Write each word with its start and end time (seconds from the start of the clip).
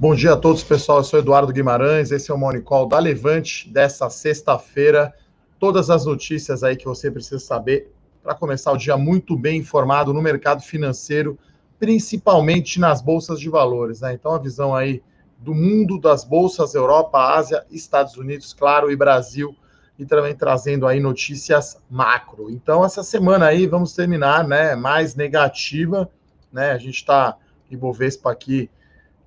Bom 0.00 0.14
dia 0.14 0.32
a 0.32 0.36
todos, 0.36 0.64
pessoal. 0.64 1.00
Eu 1.00 1.04
sou 1.04 1.18
Eduardo 1.18 1.52
Guimarães, 1.52 2.10
esse 2.10 2.30
é 2.30 2.34
o 2.34 2.38
Morning 2.38 2.62
Call 2.62 2.88
da 2.88 2.98
Levante 2.98 3.68
dessa 3.68 4.08
sexta-feira. 4.08 5.14
Todas 5.58 5.90
as 5.90 6.06
notícias 6.06 6.64
aí 6.64 6.74
que 6.74 6.86
você 6.86 7.10
precisa 7.10 7.38
saber 7.38 7.92
para 8.22 8.34
começar 8.34 8.72
o 8.72 8.78
dia 8.78 8.96
muito 8.96 9.36
bem 9.36 9.58
informado 9.58 10.14
no 10.14 10.22
mercado 10.22 10.62
financeiro, 10.62 11.38
principalmente 11.78 12.80
nas 12.80 13.02
bolsas 13.02 13.38
de 13.38 13.50
valores. 13.50 14.00
Né? 14.00 14.14
Então, 14.14 14.32
a 14.32 14.38
visão 14.38 14.74
aí 14.74 15.02
do 15.36 15.54
mundo 15.54 16.00
das 16.00 16.24
bolsas, 16.24 16.74
Europa, 16.74 17.18
Ásia, 17.18 17.66
Estados 17.70 18.16
Unidos, 18.16 18.54
claro, 18.54 18.90
e 18.90 18.96
Brasil, 18.96 19.54
e 19.98 20.06
também 20.06 20.34
trazendo 20.34 20.86
aí 20.86 20.98
notícias 20.98 21.78
macro. 21.90 22.48
Então, 22.50 22.82
essa 22.82 23.02
semana 23.02 23.48
aí 23.48 23.66
vamos 23.66 23.92
terminar 23.92 24.48
né, 24.48 24.74
mais 24.74 25.14
negativa. 25.14 26.08
Né? 26.50 26.70
A 26.70 26.78
gente 26.78 26.96
está, 26.96 27.36
Ibovespa 27.70 28.32
aqui 28.32 28.70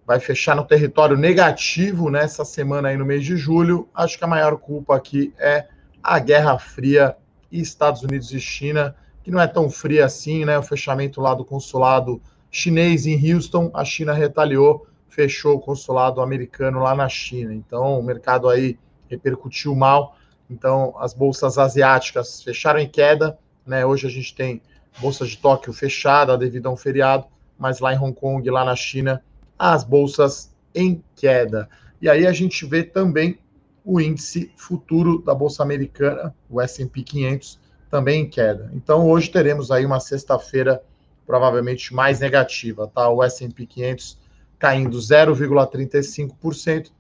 vai 0.06 0.20
fechar 0.20 0.56
no 0.56 0.66
território 0.66 1.18
negativo 1.18 2.10
nessa 2.10 2.44
semana 2.44 2.90
aí 2.90 2.98
no 2.98 3.06
mês 3.06 3.24
de 3.24 3.38
julho. 3.38 3.88
Acho 3.94 4.18
que 4.18 4.24
a 4.24 4.28
maior 4.28 4.58
culpa 4.58 4.96
aqui 4.96 5.34
é 5.40 5.68
a 6.02 6.20
Guerra 6.20 6.58
Fria 6.60 7.16
e 7.52 7.62
Estados 7.62 8.02
Unidos 8.02 8.32
e 8.34 8.40
China, 8.40 8.96
que 9.24 9.32
não 9.32 9.40
é 9.40 9.48
tão 9.48 9.70
fria 9.70 10.06
assim, 10.06 10.44
né? 10.44 10.58
O 10.58 10.64
fechamento 10.64 11.22
lá 11.22 11.34
do 11.34 11.46
consulado 11.46 12.22
chinês 12.52 13.06
em 13.06 13.34
Houston, 13.34 13.72
a 13.74 13.86
China 13.86 14.14
retaliou, 14.14 14.86
fechou 15.08 15.56
o 15.56 15.60
consulado 15.60 16.22
americano 16.22 16.80
lá 16.80 16.94
na 16.94 17.08
China. 17.08 17.54
Então, 17.54 18.00
o 18.00 18.04
mercado 18.04 18.50
aí 18.50 18.78
repercutiu 19.10 19.74
mal. 19.76 20.18
Então, 20.50 20.94
as 21.00 21.14
bolsas 21.14 21.58
asiáticas 21.58 22.44
fecharam 22.44 22.80
em 22.80 22.88
queda, 22.88 23.38
né? 23.66 23.86
Hoje 23.86 24.08
a 24.08 24.10
gente 24.10 24.36
tem 24.36 24.62
bolsa 25.00 25.26
de 25.26 25.38
Tóquio 25.38 25.72
fechada 25.72 26.38
devido 26.38 26.68
a 26.68 26.72
um 26.72 26.78
feriado, 26.78 27.26
mas 27.58 27.80
lá 27.80 27.94
em 27.94 27.98
Hong 27.98 28.14
Kong, 28.14 28.48
lá 28.50 28.66
na 28.66 28.76
China, 28.76 29.24
as 29.58 29.84
bolsas 29.84 30.54
em 30.74 31.04
queda. 31.16 31.70
E 32.02 32.10
aí 32.10 32.26
a 32.28 32.34
gente 32.34 32.66
vê 32.66 32.84
também 32.84 33.40
o 33.86 34.00
índice 34.00 34.52
futuro 34.56 35.22
da 35.22 35.34
bolsa 35.36 35.62
americana, 35.64 36.34
o 36.50 36.62
S&P 36.62 37.04
500, 37.04 37.60
também 37.90 38.22
em 38.22 38.30
queda. 38.30 38.72
Então 38.74 39.08
hoje 39.08 39.30
teremos 39.30 39.72
aí 39.72 39.86
uma 39.86 40.00
sexta-feira 40.00 40.82
provavelmente 41.26 41.94
mais 41.94 42.20
negativa, 42.20 42.88
tá? 42.88 43.10
O 43.10 43.24
S&P 43.24 43.66
500 43.66 44.18
caindo 44.58 44.98
0,35%, 44.98 46.92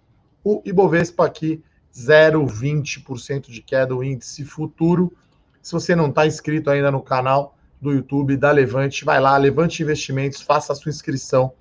o 0.43 0.61
Ibovespa 0.65 1.25
aqui 1.25 1.63
0,20% 1.95 3.49
de 3.49 3.61
queda, 3.61 3.95
o 3.95 4.03
índice 4.03 4.43
futuro. 4.43 5.13
Se 5.61 5.71
você 5.71 5.95
não 5.95 6.09
está 6.09 6.27
inscrito 6.27 6.69
ainda 6.69 6.91
no 6.91 7.01
canal 7.01 7.55
do 7.81 7.91
YouTube 7.91 8.35
da 8.35 8.51
Levante, 8.51 9.05
vai 9.05 9.21
lá, 9.21 9.37
Levante 9.37 9.81
Investimentos, 9.81 10.41
faça 10.41 10.73
a 10.73 10.75
sua 10.75 10.89
inscrição 10.89 11.53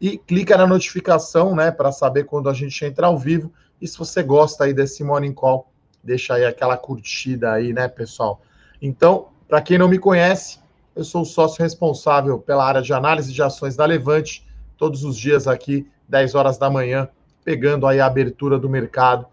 e 0.00 0.16
clica 0.16 0.56
na 0.56 0.66
notificação, 0.66 1.54
né, 1.54 1.70
para 1.70 1.90
saber 1.90 2.24
quando 2.24 2.48
a 2.48 2.54
gente 2.54 2.84
entra 2.84 3.06
ao 3.06 3.18
vivo. 3.18 3.52
E 3.80 3.86
se 3.86 3.98
você 3.98 4.22
gosta 4.22 4.64
aí 4.64 4.72
desse 4.72 5.02
Morning 5.02 5.32
Call, 5.32 5.70
deixa 6.02 6.34
aí 6.34 6.44
aquela 6.44 6.76
curtida 6.76 7.52
aí, 7.52 7.72
né, 7.72 7.88
pessoal? 7.88 8.40
Então, 8.80 9.28
para 9.48 9.60
quem 9.60 9.78
não 9.78 9.88
me 9.88 9.98
conhece, 9.98 10.58
eu 10.94 11.04
sou 11.04 11.22
o 11.22 11.26
sócio 11.26 11.62
responsável 11.62 12.38
pela 12.38 12.64
área 12.64 12.82
de 12.82 12.92
análise 12.92 13.32
de 13.32 13.42
ações 13.42 13.76
da 13.76 13.84
Levante, 13.84 14.46
todos 14.76 15.04
os 15.04 15.16
dias 15.16 15.48
aqui, 15.48 15.88
10 16.08 16.34
horas 16.34 16.58
da 16.58 16.70
manhã, 16.70 17.08
pegando 17.44 17.86
aí 17.86 18.00
a 18.00 18.06
abertura 18.06 18.58
do 18.58 18.68
mercado, 18.68 19.26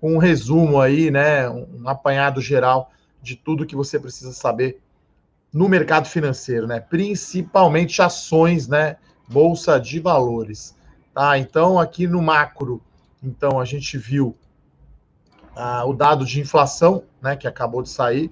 com 0.00 0.14
um 0.14 0.18
resumo 0.18 0.80
aí, 0.80 1.10
né, 1.10 1.48
um 1.48 1.88
apanhado 1.88 2.40
geral 2.40 2.90
de 3.22 3.36
tudo 3.36 3.66
que 3.66 3.76
você 3.76 3.98
precisa 3.98 4.32
saber 4.32 4.80
no 5.52 5.68
mercado 5.68 6.08
financeiro, 6.08 6.66
né? 6.66 6.80
Principalmente 6.80 8.00
ações, 8.00 8.66
né? 8.66 8.96
Bolsa 9.32 9.80
de 9.80 9.98
valores. 9.98 10.76
Tá? 11.14 11.38
Então, 11.38 11.78
aqui 11.78 12.06
no 12.06 12.22
macro, 12.22 12.82
então 13.22 13.58
a 13.58 13.64
gente 13.64 13.96
viu 13.98 14.36
ah, 15.56 15.84
o 15.84 15.92
dado 15.92 16.24
de 16.24 16.40
inflação, 16.40 17.04
né, 17.20 17.36
que 17.36 17.46
acabou 17.46 17.82
de 17.82 17.88
sair. 17.88 18.30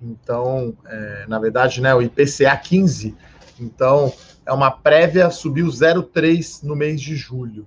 Então, 0.00 0.76
é, 0.86 1.26
na 1.26 1.38
verdade, 1.38 1.80
né, 1.80 1.94
o 1.94 2.02
IPCA 2.02 2.56
15. 2.56 3.16
Então, 3.58 4.12
é 4.46 4.52
uma 4.52 4.70
prévia, 4.70 5.30
subiu 5.30 5.66
0,3 5.66 6.62
no 6.62 6.76
mês 6.76 7.00
de 7.00 7.16
julho. 7.16 7.66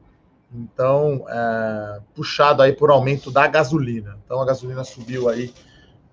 Então, 0.53 1.25
é, 1.27 2.01
puxado 2.13 2.61
aí 2.61 2.73
por 2.73 2.89
aumento 2.89 3.31
da 3.31 3.47
gasolina. 3.47 4.17
Então, 4.25 4.41
a 4.41 4.45
gasolina 4.45 4.83
subiu 4.83 5.29
aí 5.29 5.53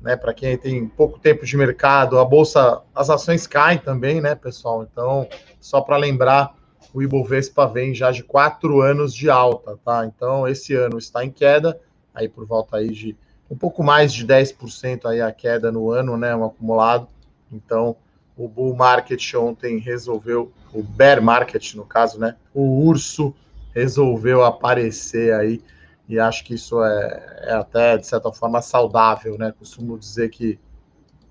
né, 0.00 0.16
para 0.16 0.34
quem 0.34 0.56
tem 0.56 0.88
pouco 0.88 1.18
tempo 1.18 1.44
de 1.44 1.56
mercado, 1.56 2.18
a 2.18 2.24
bolsa, 2.24 2.80
as 2.94 3.10
ações 3.10 3.46
caem 3.46 3.78
também, 3.78 4.20
né, 4.20 4.34
pessoal? 4.34 4.86
Então, 4.90 5.28
só 5.60 5.80
para 5.80 5.96
lembrar, 5.96 6.55
o 6.96 7.02
Ibovespa 7.02 7.66
vem 7.66 7.94
já 7.94 8.10
de 8.10 8.22
quatro 8.22 8.80
anos 8.80 9.14
de 9.14 9.28
alta, 9.28 9.78
tá? 9.84 10.06
Então, 10.06 10.48
esse 10.48 10.74
ano 10.74 10.96
está 10.96 11.22
em 11.22 11.30
queda, 11.30 11.78
aí 12.14 12.26
por 12.26 12.46
volta 12.46 12.78
aí 12.78 12.88
de 12.88 13.14
um 13.50 13.54
pouco 13.54 13.84
mais 13.84 14.14
de 14.14 14.26
10% 14.26 15.04
aí 15.04 15.20
a 15.20 15.30
queda 15.30 15.70
no 15.70 15.90
ano, 15.90 16.16
né? 16.16 16.34
Um 16.34 16.46
acumulado. 16.46 17.06
Então, 17.52 17.96
o 18.34 18.48
bull 18.48 18.74
market 18.74 19.34
ontem 19.34 19.76
resolveu, 19.76 20.50
o 20.72 20.82
bear 20.82 21.20
market 21.20 21.74
no 21.74 21.84
caso, 21.84 22.18
né? 22.18 22.34
O 22.54 22.86
urso 22.86 23.34
resolveu 23.74 24.42
aparecer 24.42 25.34
aí 25.34 25.60
e 26.08 26.18
acho 26.18 26.44
que 26.44 26.54
isso 26.54 26.82
é, 26.82 27.42
é 27.42 27.52
até 27.52 27.98
de 27.98 28.06
certa 28.06 28.32
forma 28.32 28.62
saudável, 28.62 29.36
né? 29.36 29.52
Costumo 29.58 29.98
dizer 29.98 30.30
que 30.30 30.58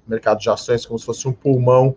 o 0.06 0.12
mercado 0.12 0.40
de 0.40 0.48
ações 0.48 0.86
é 0.86 0.88
como 0.88 1.00
se 1.00 1.06
fosse 1.08 1.28
um 1.28 1.34
pulmão 1.34 1.96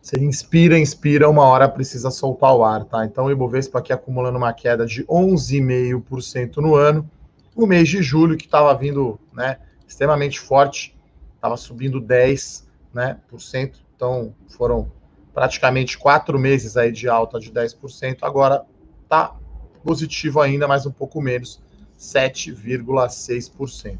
você 0.00 0.18
inspira, 0.18 0.78
inspira, 0.78 1.28
uma 1.28 1.44
hora 1.44 1.68
precisa 1.68 2.10
soltar 2.10 2.54
o 2.54 2.64
ar, 2.64 2.84
tá? 2.84 3.04
Então 3.04 3.26
o 3.26 3.30
Ibovespa 3.30 3.78
aqui 3.78 3.92
acumulando 3.92 4.38
uma 4.38 4.52
queda 4.52 4.86
de 4.86 5.04
11,5% 5.04 6.56
no 6.56 6.74
ano. 6.74 7.08
O 7.54 7.66
mês 7.66 7.88
de 7.88 8.02
julho, 8.02 8.36
que 8.36 8.46
estava 8.46 8.74
vindo 8.74 9.20
né, 9.32 9.58
extremamente 9.86 10.40
forte, 10.40 10.96
estava 11.34 11.56
subindo 11.56 12.00
10%, 12.00 12.64
né, 12.94 13.18
por 13.28 13.40
cento. 13.40 13.80
Então 13.94 14.34
foram 14.48 14.90
praticamente 15.34 15.98
quatro 15.98 16.38
meses 16.38 16.76
aí 16.76 16.90
de 16.90 17.08
alta 17.08 17.38
de 17.38 17.52
10%. 17.52 18.18
Agora 18.22 18.64
tá 19.08 19.36
positivo 19.84 20.40
ainda, 20.40 20.66
mas 20.66 20.86
um 20.86 20.90
pouco 20.90 21.20
menos, 21.20 21.60
7,6%. 21.98 23.98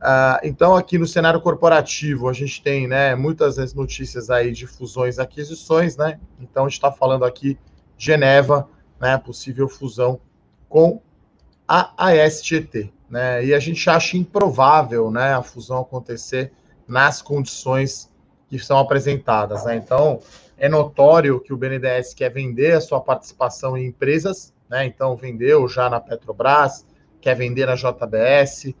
Uh, 0.00 0.40
então, 0.42 0.74
aqui 0.74 0.96
no 0.96 1.06
cenário 1.06 1.40
corporativo, 1.42 2.26
a 2.26 2.32
gente 2.32 2.62
tem 2.62 2.88
né, 2.88 3.14
muitas 3.14 3.74
notícias 3.74 4.30
aí 4.30 4.50
de 4.50 4.66
fusões 4.66 5.18
e 5.18 5.20
aquisições, 5.20 5.94
né? 5.94 6.18
Então, 6.40 6.64
a 6.64 6.68
gente 6.68 6.78
está 6.78 6.90
falando 6.90 7.22
aqui 7.24 7.58
de 7.98 8.06
Geneva, 8.06 8.66
né? 8.98 9.18
Possível 9.18 9.68
fusão 9.68 10.18
com 10.70 11.02
a 11.68 11.92
ASGT, 11.96 12.90
né? 13.10 13.44
E 13.44 13.52
a 13.52 13.58
gente 13.58 13.90
acha 13.90 14.16
improvável, 14.16 15.10
né, 15.10 15.34
a 15.34 15.42
fusão 15.42 15.80
acontecer 15.82 16.50
nas 16.88 17.20
condições 17.20 18.10
que 18.48 18.58
são 18.58 18.78
apresentadas, 18.78 19.64
né? 19.66 19.76
Então, 19.76 20.20
é 20.56 20.68
notório 20.68 21.40
que 21.40 21.52
o 21.52 21.56
BNDES 21.56 22.14
quer 22.14 22.30
vender 22.30 22.72
a 22.72 22.80
sua 22.80 23.00
participação 23.00 23.76
em 23.76 23.86
empresas, 23.86 24.52
né? 24.68 24.86
Então, 24.86 25.14
vendeu 25.14 25.68
já 25.68 25.90
na 25.90 26.00
Petrobras, 26.00 26.86
quer 27.20 27.36
vender 27.36 27.66
na 27.66 27.74
JBS 27.74 28.74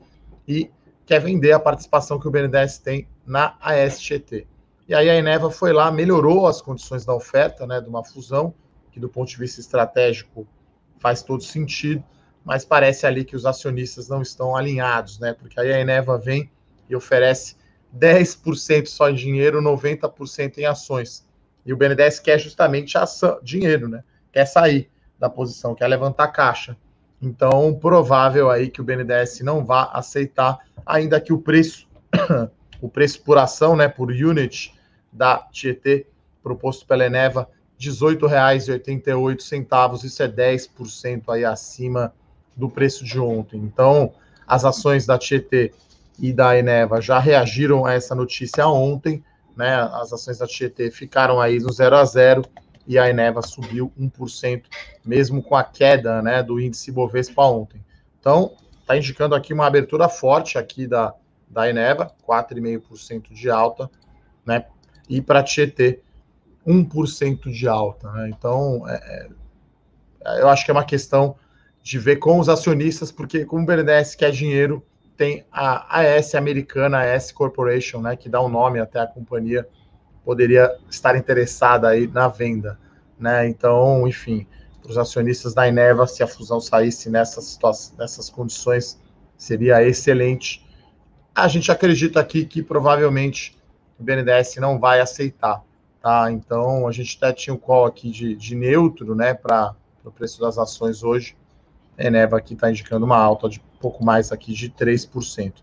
e 0.48 0.70
quer 1.10 1.20
vender 1.20 1.50
a 1.50 1.58
participação 1.58 2.20
que 2.20 2.28
o 2.28 2.30
BNDES 2.30 2.78
tem 2.78 3.08
na 3.26 3.56
ASGT. 3.60 4.46
E 4.86 4.94
aí 4.94 5.10
a 5.10 5.16
Eneva 5.16 5.50
foi 5.50 5.72
lá, 5.72 5.90
melhorou 5.90 6.46
as 6.46 6.62
condições 6.62 7.04
da 7.04 7.12
oferta, 7.12 7.66
né, 7.66 7.80
de 7.80 7.88
uma 7.88 8.04
fusão, 8.04 8.54
que 8.92 9.00
do 9.00 9.08
ponto 9.08 9.28
de 9.28 9.36
vista 9.36 9.60
estratégico 9.60 10.46
faz 11.00 11.20
todo 11.20 11.42
sentido, 11.42 12.04
mas 12.44 12.64
parece 12.64 13.06
ali 13.06 13.24
que 13.24 13.34
os 13.34 13.44
acionistas 13.44 14.08
não 14.08 14.22
estão 14.22 14.54
alinhados, 14.54 15.18
né? 15.18 15.32
Porque 15.32 15.58
aí 15.58 15.72
a 15.72 15.80
Eneva 15.80 16.16
vem 16.16 16.48
e 16.88 16.94
oferece 16.94 17.56
10% 17.92 18.86
só 18.86 19.10
em 19.10 19.14
dinheiro, 19.14 19.60
90% 19.60 20.58
em 20.58 20.64
ações. 20.64 21.26
E 21.66 21.72
o 21.72 21.76
BNDES 21.76 22.20
quer 22.20 22.38
justamente 22.38 22.96
ação, 22.96 23.40
dinheiro, 23.42 23.88
né? 23.88 24.04
Quer 24.30 24.46
sair 24.46 24.88
da 25.18 25.28
posição, 25.28 25.74
quer 25.74 25.88
levantar 25.88 26.28
caixa. 26.28 26.76
Então, 27.20 27.74
provável 27.74 28.50
aí 28.50 28.68
que 28.68 28.80
o 28.80 28.84
BNDES 28.84 29.40
não 29.40 29.64
vá 29.64 29.90
aceitar, 29.92 30.58
ainda 30.86 31.20
que 31.20 31.32
o 31.32 31.38
preço, 31.38 31.86
o 32.80 32.88
preço 32.88 33.22
por 33.22 33.36
ação, 33.36 33.76
né, 33.76 33.88
por 33.88 34.10
unit 34.10 34.72
da 35.12 35.38
Tietê, 35.38 36.06
proposto 36.42 36.86
pela 36.86 37.04
Eneva, 37.04 37.48
R$ 37.78 37.90
18,88, 37.90 40.04
isso 40.04 40.22
é 40.22 40.28
10% 40.28 41.24
aí 41.28 41.44
acima 41.44 42.14
do 42.56 42.68
preço 42.68 43.04
de 43.04 43.18
ontem. 43.18 43.58
Então, 43.58 44.12
as 44.46 44.64
ações 44.64 45.06
da 45.06 45.18
Tietê 45.18 45.72
e 46.18 46.32
da 46.32 46.56
Eneva 46.56 47.00
já 47.00 47.18
reagiram 47.18 47.86
a 47.86 47.94
essa 47.94 48.14
notícia 48.14 48.66
ontem, 48.66 49.24
né? 49.56 49.74
As 49.92 50.12
ações 50.12 50.38
da 50.38 50.46
Tietê 50.46 50.90
ficaram 50.90 51.40
aí 51.40 51.58
no 51.58 51.72
0 51.72 51.96
a 51.96 52.04
0 52.04 52.42
e 52.86 52.98
a 52.98 53.08
Eneva 53.08 53.42
subiu 53.42 53.92
1%, 53.98 54.64
mesmo 55.04 55.42
com 55.42 55.54
a 55.54 55.62
queda, 55.62 56.22
né, 56.22 56.42
do 56.42 56.60
índice 56.60 56.90
Bovespa 56.90 57.42
ontem. 57.42 57.84
Então, 58.18 58.52
está 58.80 58.96
indicando 58.96 59.34
aqui 59.34 59.52
uma 59.52 59.66
abertura 59.66 60.08
forte 60.08 60.58
aqui 60.58 60.86
da, 60.86 61.14
da 61.48 61.68
Eneva, 61.68 62.12
4,5% 62.26 63.32
de 63.32 63.50
alta, 63.50 63.90
né? 64.44 64.64
E 65.08 65.20
para 65.20 65.42
Tietê, 65.42 66.00
1% 66.66 67.50
de 67.50 67.68
alta, 67.68 68.10
né? 68.12 68.28
Então, 68.28 68.88
é, 68.88 69.28
é, 70.24 70.40
eu 70.40 70.48
acho 70.48 70.64
que 70.64 70.70
é 70.70 70.74
uma 70.74 70.84
questão 70.84 71.36
de 71.82 71.98
ver 71.98 72.16
com 72.16 72.38
os 72.38 72.48
acionistas, 72.48 73.10
porque 73.10 73.44
como 73.44 73.62
o 73.62 73.66
BNDES 73.66 74.14
quer 74.14 74.30
dinheiro, 74.30 74.84
tem 75.16 75.44
a 75.52 76.00
AS 76.00 76.34
americana, 76.34 76.98
a 76.98 77.14
AS 77.14 77.32
Corporation, 77.32 78.00
né, 78.00 78.16
que 78.16 78.28
dá 78.28 78.40
o 78.40 78.46
um 78.46 78.48
nome 78.48 78.80
até 78.80 79.00
a 79.00 79.06
companhia, 79.06 79.68
poderia 80.24 80.76
estar 80.88 81.16
interessada 81.16 81.88
aí 81.88 82.06
na 82.06 82.28
venda, 82.28 82.78
né? 83.18 83.48
Então, 83.48 84.06
enfim, 84.06 84.46
para 84.82 84.90
os 84.90 84.98
acionistas 84.98 85.54
da 85.54 85.68
Eneva, 85.68 86.06
se 86.06 86.22
a 86.22 86.26
fusão 86.26 86.60
saísse 86.60 87.10
nessas 87.10 87.44
situações, 87.44 87.96
nessas 87.98 88.30
condições, 88.30 88.98
seria 89.36 89.82
excelente. 89.86 90.66
A 91.34 91.48
gente 91.48 91.70
acredita 91.70 92.20
aqui 92.20 92.44
que 92.44 92.62
provavelmente 92.62 93.56
o 93.98 94.02
BNDES 94.02 94.56
não 94.56 94.78
vai 94.78 95.00
aceitar, 95.00 95.62
tá? 96.02 96.30
Então, 96.30 96.88
a 96.88 96.92
gente 96.92 97.16
até 97.16 97.32
tinha 97.32 97.54
um 97.54 97.58
call 97.58 97.86
aqui 97.86 98.10
de, 98.10 98.34
de 98.34 98.54
neutro, 98.54 99.14
né, 99.14 99.34
para 99.34 99.74
o 100.04 100.10
preço 100.10 100.40
das 100.40 100.58
ações 100.58 101.02
hoje. 101.02 101.36
A 101.98 102.04
Eneva 102.04 102.38
aqui 102.38 102.54
está 102.54 102.70
indicando 102.70 103.04
uma 103.04 103.18
alta 103.18 103.48
de 103.48 103.60
pouco 103.78 104.04
mais 104.04 104.32
aqui 104.32 104.54
de 104.54 104.70
3%. 104.70 105.54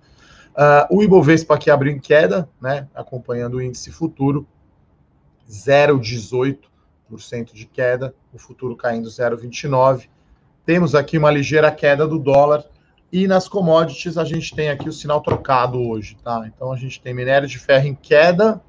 Uh, 0.57 0.87
o 0.89 1.03
Ibovespa 1.03 1.53
aqui 1.53 1.69
abriu 1.69 1.93
em 1.93 1.99
queda, 1.99 2.49
né, 2.59 2.87
acompanhando 2.95 3.57
o 3.57 3.61
índice 3.61 3.91
futuro, 3.91 4.47
0,18% 5.47 7.53
de 7.53 7.67
queda, 7.67 8.15
o 8.33 8.39
futuro 8.39 8.75
caindo 8.75 9.07
0,29%. 9.07 10.09
Temos 10.65 10.95
aqui 10.95 11.15
uma 11.17 11.29
ligeira 11.29 11.71
queda 11.71 12.07
do 12.07 12.17
dólar, 12.17 12.65
e 13.11 13.27
nas 13.27 13.47
commodities 13.47 14.17
a 14.17 14.25
gente 14.25 14.55
tem 14.55 14.69
aqui 14.69 14.89
o 14.89 14.93
sinal 14.93 15.21
trocado 15.21 15.79
hoje, 15.79 16.17
tá? 16.23 16.43
Então 16.47 16.73
a 16.73 16.75
gente 16.75 16.99
tem 16.99 17.13
minério 17.13 17.47
de 17.47 17.59
ferro 17.59 17.87
em 17.87 17.95
queda, 17.95 18.59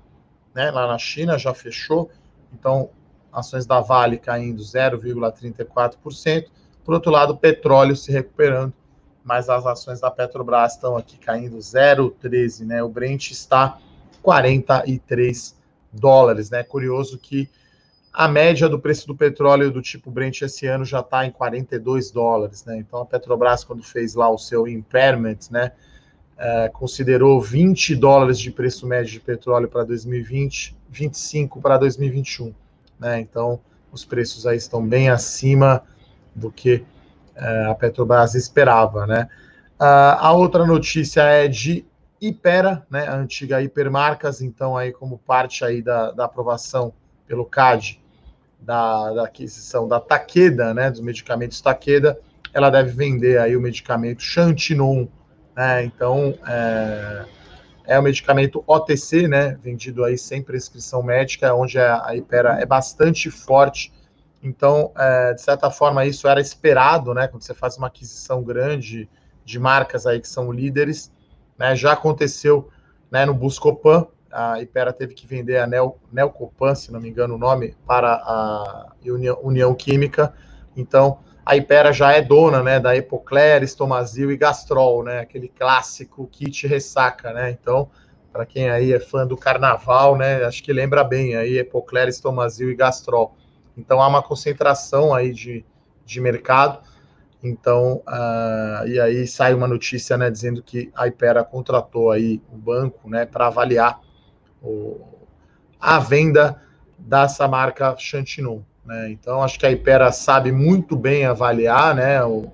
né, 0.54 0.70
lá 0.70 0.86
na 0.86 0.98
China 0.98 1.38
já 1.38 1.54
fechou, 1.54 2.10
então 2.52 2.90
ações 3.32 3.66
da 3.66 3.80
Vale 3.80 4.18
caindo 4.18 4.62
0,34%. 4.62 6.50
Por 6.84 6.94
outro 6.94 7.10
lado, 7.10 7.36
petróleo 7.36 7.96
se 7.96 8.12
recuperando, 8.12 8.72
mas 9.28 9.50
as 9.50 9.66
ações 9.66 10.00
da 10.00 10.10
Petrobras 10.10 10.72
estão 10.72 10.96
aqui 10.96 11.18
caindo 11.18 11.58
0,13, 11.58 12.64
né? 12.64 12.82
O 12.82 12.88
Brent 12.88 13.30
está 13.30 13.78
43 14.22 15.54
dólares, 15.92 16.48
né? 16.48 16.62
Curioso 16.62 17.18
que 17.18 17.46
a 18.10 18.26
média 18.26 18.70
do 18.70 18.80
preço 18.80 19.06
do 19.06 19.14
petróleo 19.14 19.70
do 19.70 19.82
tipo 19.82 20.10
Brent 20.10 20.40
esse 20.40 20.66
ano 20.66 20.82
já 20.82 21.00
está 21.00 21.26
em 21.26 21.30
42 21.30 22.10
dólares, 22.10 22.64
né? 22.64 22.78
Então 22.78 23.02
a 23.02 23.04
Petrobras, 23.04 23.64
quando 23.64 23.82
fez 23.82 24.14
lá 24.14 24.30
o 24.30 24.38
seu 24.38 24.66
impairment, 24.66 25.50
né? 25.50 25.72
É, 26.38 26.70
considerou 26.70 27.38
20 27.38 27.96
dólares 27.96 28.38
de 28.38 28.50
preço 28.50 28.86
médio 28.86 29.12
de 29.12 29.20
petróleo 29.20 29.68
para 29.68 29.84
2020, 29.84 30.74
25 30.88 31.60
para 31.60 31.76
2021, 31.76 32.54
né? 32.98 33.20
Então 33.20 33.60
os 33.92 34.06
preços 34.06 34.46
aí 34.46 34.56
estão 34.56 34.82
bem 34.82 35.10
acima 35.10 35.82
do 36.34 36.50
que 36.50 36.82
a 37.38 37.74
Petrobras 37.74 38.34
esperava, 38.34 39.06
né? 39.06 39.28
a 39.80 40.32
outra 40.32 40.66
notícia 40.66 41.22
é 41.22 41.46
de 41.46 41.86
Ipera, 42.20 42.84
né, 42.90 43.06
a 43.06 43.14
antiga 43.14 43.62
Hipermarcas, 43.62 44.40
então 44.40 44.76
aí 44.76 44.92
como 44.92 45.18
parte 45.18 45.64
aí 45.64 45.80
da, 45.80 46.10
da 46.10 46.24
aprovação 46.24 46.92
pelo 47.26 47.44
CAD 47.44 48.02
da, 48.60 49.12
da, 49.12 49.24
aquisição 49.24 49.86
da 49.86 50.00
Takeda, 50.00 50.74
né, 50.74 50.90
dos 50.90 51.00
medicamentos 51.00 51.60
Takeda, 51.60 52.18
ela 52.52 52.70
deve 52.70 52.90
vender 52.90 53.38
aí 53.38 53.56
o 53.56 53.60
medicamento 53.60 54.20
Xantinon, 54.20 55.06
né, 55.56 55.84
então 55.84 56.36
é, 56.44 57.24
é 57.86 58.00
um 58.00 58.02
medicamento 58.02 58.64
OTC, 58.66 59.28
né, 59.28 59.56
vendido 59.62 60.02
aí 60.02 60.18
sem 60.18 60.42
prescrição 60.42 61.04
médica, 61.04 61.54
onde 61.54 61.78
a, 61.78 62.04
a 62.04 62.16
Ipera 62.16 62.60
é 62.60 62.66
bastante 62.66 63.30
forte 63.30 63.92
então, 64.42 64.92
é, 64.96 65.34
de 65.34 65.42
certa 65.42 65.70
forma, 65.70 66.06
isso 66.06 66.28
era 66.28 66.40
esperado, 66.40 67.12
né? 67.12 67.26
Quando 67.26 67.42
você 67.42 67.54
faz 67.54 67.76
uma 67.76 67.88
aquisição 67.88 68.42
grande 68.42 69.08
de 69.44 69.58
marcas 69.58 70.06
aí 70.06 70.20
que 70.20 70.28
são 70.28 70.52
líderes, 70.52 71.12
né? 71.58 71.74
Já 71.74 71.92
aconteceu 71.92 72.68
né, 73.10 73.24
no 73.26 73.34
Buscopan, 73.34 74.06
a 74.30 74.60
Ipera 74.60 74.92
teve 74.92 75.14
que 75.14 75.26
vender 75.26 75.58
a 75.58 75.66
Nel, 75.66 75.98
Nelcopan, 76.12 76.74
se 76.74 76.92
não 76.92 77.00
me 77.00 77.08
engano 77.08 77.34
o 77.34 77.38
nome, 77.38 77.74
para 77.86 78.12
a 78.12 78.92
União, 79.04 79.38
União 79.42 79.74
Química. 79.74 80.34
Então, 80.76 81.18
a 81.44 81.56
Ipera 81.56 81.92
já 81.92 82.12
é 82.12 82.20
dona, 82.20 82.62
né, 82.62 82.78
da 82.78 82.94
Epocler, 82.94 83.62
Estomazil 83.62 84.30
e 84.30 84.36
Gastrol, 84.36 85.02
né? 85.02 85.20
Aquele 85.20 85.48
clássico 85.48 86.26
kit 86.26 86.66
ressaca, 86.66 87.32
né? 87.32 87.50
Então, 87.50 87.90
para 88.30 88.44
quem 88.44 88.68
aí 88.68 88.92
é 88.92 89.00
fã 89.00 89.26
do 89.26 89.36
carnaval, 89.36 90.14
né, 90.14 90.44
acho 90.44 90.62
que 90.62 90.72
lembra 90.72 91.02
bem 91.02 91.34
aí 91.34 91.58
Epocler, 91.58 92.06
Estomazil 92.06 92.70
e 92.70 92.74
Gastrol. 92.74 93.34
Então 93.78 94.02
há 94.02 94.08
uma 94.08 94.22
concentração 94.22 95.14
aí 95.14 95.32
de, 95.32 95.64
de 96.04 96.20
mercado. 96.20 96.80
Então, 97.42 98.02
uh, 98.08 98.86
e 98.88 98.98
aí 98.98 99.24
sai 99.26 99.54
uma 99.54 99.68
notícia, 99.68 100.16
né, 100.16 100.28
dizendo 100.28 100.60
que 100.60 100.90
a 100.94 101.06
Ipera 101.06 101.44
contratou 101.44 102.10
aí 102.10 102.42
o 102.52 102.56
banco, 102.56 103.08
né, 103.08 103.24
para 103.24 103.46
avaliar 103.46 104.00
o, 104.60 105.00
a 105.80 106.00
venda 106.00 106.60
dessa 106.98 107.46
marca 107.46 107.94
Chantinon, 107.96 108.62
né? 108.84 109.10
Então, 109.10 109.40
acho 109.40 109.56
que 109.56 109.64
a 109.64 109.70
Ipera 109.70 110.10
sabe 110.10 110.50
muito 110.50 110.96
bem 110.96 111.26
avaliar, 111.26 111.94
né, 111.94 112.24
o, 112.24 112.50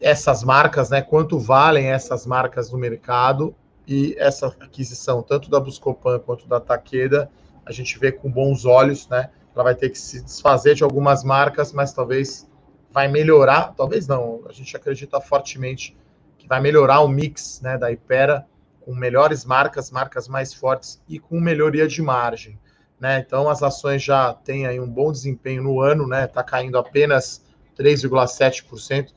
essas 0.00 0.42
marcas, 0.42 0.88
né, 0.88 1.02
quanto 1.02 1.38
valem 1.38 1.88
essas 1.90 2.24
marcas 2.24 2.72
no 2.72 2.78
mercado 2.78 3.54
e 3.86 4.16
essa 4.18 4.46
aquisição 4.46 5.22
tanto 5.22 5.50
da 5.50 5.60
Buscopan 5.60 6.18
quanto 6.18 6.48
da 6.48 6.58
Takeda, 6.58 7.30
a 7.66 7.72
gente 7.72 7.98
vê 7.98 8.10
com 8.10 8.30
bons 8.30 8.64
olhos, 8.64 9.06
né? 9.08 9.28
Ela 9.54 9.64
vai 9.64 9.74
ter 9.74 9.90
que 9.90 9.98
se 9.98 10.22
desfazer 10.22 10.74
de 10.74 10.84
algumas 10.84 11.24
marcas, 11.24 11.72
mas 11.72 11.92
talvez 11.92 12.48
vai 12.90 13.08
melhorar, 13.08 13.74
talvez 13.76 14.06
não, 14.06 14.42
a 14.48 14.52
gente 14.52 14.76
acredita 14.76 15.20
fortemente 15.20 15.96
que 16.38 16.48
vai 16.48 16.60
melhorar 16.60 17.00
o 17.00 17.08
mix 17.08 17.60
né, 17.60 17.76
da 17.76 17.90
Ipera 17.90 18.46
com 18.80 18.94
melhores 18.94 19.44
marcas, 19.44 19.90
marcas 19.90 20.28
mais 20.28 20.54
fortes 20.54 21.02
e 21.08 21.18
com 21.18 21.38
melhoria 21.40 21.86
de 21.86 22.00
margem. 22.00 22.58
Né? 22.98 23.18
Então 23.18 23.48
as 23.48 23.62
ações 23.62 24.02
já 24.02 24.32
têm 24.32 24.66
aí 24.66 24.80
um 24.80 24.88
bom 24.88 25.12
desempenho 25.12 25.62
no 25.62 25.80
ano, 25.80 26.06
né? 26.06 26.24
Está 26.24 26.42
caindo 26.42 26.78
apenas 26.78 27.44
3,7% 27.78 29.12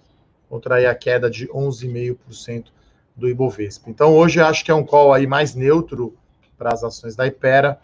contra 0.48 0.76
aí 0.76 0.86
a 0.86 0.94
queda 0.94 1.30
de 1.30 1.48
11,5% 1.48 2.66
do 3.16 3.28
Ibovespa. 3.28 3.90
Então 3.90 4.16
hoje 4.16 4.40
acho 4.40 4.64
que 4.64 4.70
é 4.70 4.76
um 4.76 4.86
call 4.86 5.14
aí 5.14 5.26
mais 5.26 5.56
neutro 5.56 6.16
para 6.58 6.74
as 6.74 6.84
ações 6.84 7.16
da 7.16 7.26
Ipera 7.26 7.80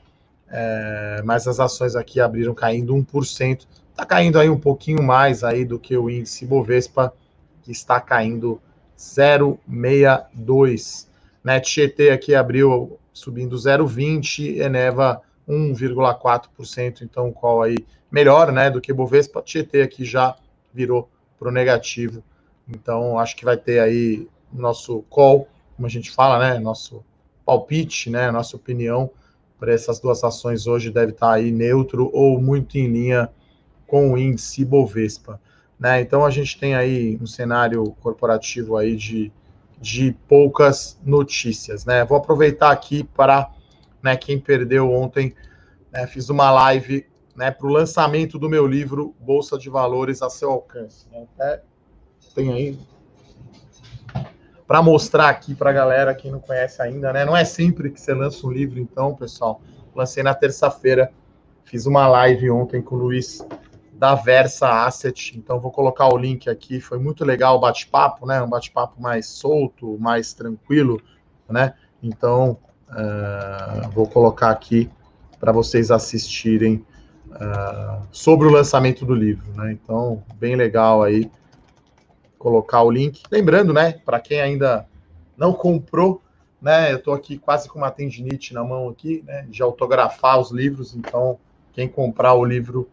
é, 0.49 1.21
mas 1.25 1.47
as 1.47 1.59
ações 1.59 1.95
aqui 1.95 2.19
abriram 2.19 2.53
caindo 2.53 2.93
1%. 2.95 3.65
Está 3.91 4.05
caindo 4.05 4.39
aí 4.39 4.49
um 4.49 4.59
pouquinho 4.59 5.01
mais 5.03 5.43
aí 5.43 5.65
do 5.65 5.79
que 5.79 5.97
o 5.97 6.07
índice 6.09 6.45
Bovespa, 6.45 7.13
que 7.63 7.71
está 7.71 7.99
caindo 7.99 8.61
0,62. 8.97 11.07
Né? 11.43 11.59
Tietê 11.59 12.11
aqui 12.11 12.35
abriu 12.35 12.99
subindo 13.11 13.55
0,20, 13.55 14.59
Eneva 14.59 15.21
1,4%, 15.47 17.01
então 17.01 17.31
qual 17.31 17.63
aí 17.63 17.77
melhor, 18.11 18.51
né, 18.51 18.69
do 18.69 18.79
que 18.79 18.93
Bovespa. 18.93 19.41
Tietê 19.41 19.81
aqui 19.81 20.05
já 20.05 20.35
virou 20.73 21.09
para 21.39 21.49
o 21.49 21.51
negativo. 21.51 22.23
Então 22.67 23.17
acho 23.17 23.35
que 23.35 23.45
vai 23.45 23.57
ter 23.57 23.79
aí 23.79 24.27
nosso 24.53 25.01
call, 25.09 25.47
como 25.75 25.87
a 25.87 25.89
gente 25.89 26.11
fala, 26.11 26.39
né, 26.39 26.59
nosso 26.59 27.03
palpite, 27.45 28.09
né, 28.09 28.29
nossa 28.29 28.55
opinião 28.55 29.09
para 29.59 29.73
essas 29.73 29.99
duas 29.99 30.23
ações 30.23 30.67
hoje 30.67 30.91
deve 30.91 31.11
estar 31.11 31.33
aí 31.33 31.51
neutro 31.51 32.09
ou 32.13 32.39
muito 32.39 32.77
em 32.77 32.87
linha 32.87 33.29
com 33.85 34.11
o 34.11 34.17
índice 34.17 34.63
Bovespa. 34.63 35.39
né? 35.79 36.01
Então 36.01 36.25
a 36.25 36.29
gente 36.29 36.59
tem 36.59 36.75
aí 36.75 37.17
um 37.21 37.25
cenário 37.25 37.83
corporativo 38.01 38.77
aí 38.77 38.95
de, 38.95 39.31
de 39.79 40.15
poucas 40.27 40.99
notícias, 41.03 41.85
né? 41.85 42.03
Vou 42.03 42.17
aproveitar 42.17 42.71
aqui 42.71 43.03
para, 43.03 43.49
né, 44.03 44.15
quem 44.15 44.39
perdeu 44.39 44.91
ontem, 44.91 45.33
né, 45.91 46.05
fiz 46.05 46.29
uma 46.29 46.51
live, 46.51 47.05
né, 47.35 47.51
para 47.51 47.67
o 47.67 47.69
lançamento 47.69 48.37
do 48.37 48.49
meu 48.49 48.67
livro 48.67 49.15
Bolsa 49.19 49.57
de 49.57 49.69
Valores 49.69 50.21
a 50.21 50.29
seu 50.29 50.51
alcance. 50.51 51.05
Né? 51.37 51.61
Tem 52.35 52.51
aí 52.51 52.79
para 54.67 54.81
mostrar 54.81 55.29
aqui 55.29 55.55
para 55.55 55.69
a 55.69 55.73
galera, 55.73 56.13
quem 56.13 56.29
não 56.29 56.39
conhece 56.39 56.81
ainda, 56.81 57.13
né? 57.13 57.23
Não 57.23 57.35
é 57.35 57.45
sempre 57.45 57.89
que 57.89 58.01
você 58.01 58.13
lança 58.13 58.45
um 58.45 58.51
livro, 58.51 58.79
então, 58.79 59.15
pessoal. 59.15 59.61
Lancei 59.95 60.21
na 60.21 60.33
terça-feira, 60.33 61.09
fiz 61.63 61.85
uma 61.85 62.05
live 62.07 62.51
ontem 62.51 62.81
com 62.81 62.95
o 62.95 62.99
Luiz 62.99 63.41
da 63.93 64.13
Versa 64.13 64.85
Asset, 64.85 65.37
então 65.37 65.59
vou 65.59 65.71
colocar 65.71 66.13
o 66.13 66.17
link 66.17 66.49
aqui. 66.49 66.81
Foi 66.81 66.99
muito 66.99 67.23
legal 67.23 67.55
o 67.55 67.59
bate-papo, 67.59 68.27
né? 68.27 68.41
Um 68.41 68.49
bate-papo 68.49 69.01
mais 69.01 69.25
solto, 69.25 69.97
mais 69.99 70.33
tranquilo, 70.33 71.01
né? 71.49 71.73
Então, 72.03 72.57
uh, 72.89 73.89
vou 73.91 74.05
colocar 74.05 74.49
aqui 74.51 74.89
para 75.39 75.53
vocês 75.53 75.91
assistirem 75.91 76.85
uh, 77.31 78.05
sobre 78.11 78.47
o 78.47 78.51
lançamento 78.51 79.05
do 79.05 79.15
livro, 79.15 79.49
né? 79.53 79.71
Então, 79.71 80.21
bem 80.35 80.57
legal 80.57 81.01
aí 81.01 81.31
colocar 82.37 82.83
o 82.83 82.91
link. 82.91 83.23
Lembrando, 83.31 83.73
né, 83.73 83.99
para 84.05 84.19
quem 84.19 84.41
ainda 84.41 84.85
não 85.35 85.53
comprou, 85.53 86.21
né, 86.61 86.91
eu 86.91 86.97
estou 86.97 87.13
aqui 87.13 87.37
quase 87.37 87.69
com 87.69 87.79
uma 87.79 87.91
tendinite 87.91 88.53
na 88.53 88.63
mão 88.63 88.89
aqui, 88.89 89.23
né, 89.25 89.45
de 89.49 89.61
autografar 89.61 90.39
os 90.39 90.51
livros, 90.51 90.95
então 90.95 91.39
quem 91.73 91.87
comprar 91.87 92.33
o 92.33 92.43
livro 92.43 92.89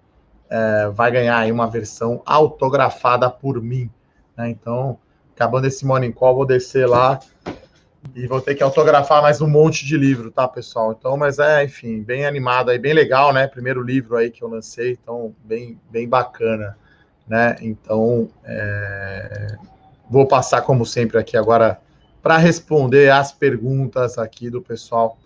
é, 0.50 0.88
vai 0.88 1.10
ganhar 1.10 1.38
aí 1.38 1.50
uma 1.50 1.68
versão 1.68 2.22
autografada 2.26 3.30
por 3.30 3.60
mim, 3.62 3.90
né, 4.36 4.50
então 4.50 4.98
acabando 5.34 5.66
esse 5.66 5.84
morning 5.84 6.12
call, 6.12 6.34
vou 6.34 6.46
descer 6.46 6.88
lá 6.88 7.18
e 8.14 8.26
vou 8.26 8.40
ter 8.40 8.54
que 8.54 8.62
autografar 8.62 9.22
mais 9.22 9.40
um 9.40 9.48
monte 9.48 9.84
de 9.86 9.96
livro, 9.96 10.30
tá, 10.30 10.46
pessoal? 10.46 10.92
Então, 10.92 11.16
mas 11.16 11.38
é, 11.38 11.64
enfim, 11.64 12.02
bem 12.02 12.26
animado 12.26 12.70
aí, 12.70 12.78
bem 12.78 12.92
legal, 12.92 13.32
né? 13.32 13.46
Primeiro 13.46 13.82
livro 13.82 14.16
aí 14.16 14.30
que 14.30 14.44
eu 14.44 14.48
lancei, 14.48 14.92
então 14.92 15.34
bem, 15.42 15.80
bem 15.90 16.06
bacana 16.06 16.76
né? 17.26 17.56
Então, 17.60 18.28
é... 18.44 19.56
vou 20.10 20.26
passar, 20.26 20.62
como 20.62 20.84
sempre, 20.84 21.18
aqui 21.18 21.36
agora 21.36 21.80
para 22.24 22.38
responder 22.38 23.12
as 23.12 23.32
perguntas 23.32 24.16
aqui 24.16 24.48
do 24.48 24.62
pessoal 24.62 25.18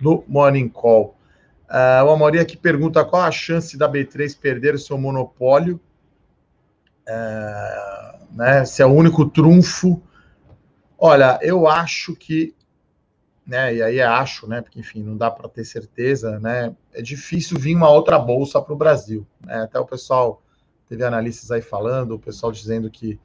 no 0.00 0.24
Morning 0.26 0.68
Call. 0.68 1.14
Uh, 1.68 2.02
o 2.06 2.10
Amorim 2.10 2.38
aqui 2.38 2.56
pergunta 2.56 3.04
qual 3.04 3.20
a 3.20 3.30
chance 3.30 3.76
da 3.76 3.86
B3 3.86 4.34
perder 4.40 4.74
o 4.74 4.78
seu 4.78 4.96
monopólio, 4.96 5.78
uh, 7.06 8.34
né, 8.34 8.64
se 8.64 8.80
é 8.80 8.86
o 8.86 8.88
único 8.88 9.28
trunfo. 9.28 10.02
Olha, 10.96 11.38
eu 11.42 11.68
acho 11.68 12.16
que, 12.16 12.54
né, 13.46 13.74
e 13.74 13.82
aí 13.82 13.98
é 13.98 14.06
acho, 14.06 14.48
né, 14.48 14.62
porque 14.62 14.80
enfim, 14.80 15.02
não 15.02 15.18
dá 15.18 15.30
para 15.30 15.50
ter 15.50 15.66
certeza, 15.66 16.40
né, 16.40 16.74
é 16.94 17.02
difícil 17.02 17.58
vir 17.58 17.76
uma 17.76 17.90
outra 17.90 18.18
bolsa 18.18 18.62
para 18.62 18.72
o 18.72 18.78
Brasil. 18.78 19.26
Né, 19.44 19.64
até 19.64 19.78
o 19.78 19.84
pessoal 19.84 20.42
teve 20.88 21.04
analistas 21.04 21.50
aí 21.50 21.62
falando, 21.62 22.12
o 22.12 22.18
pessoal 22.18 22.50
dizendo 22.50 22.90
que 22.90 23.18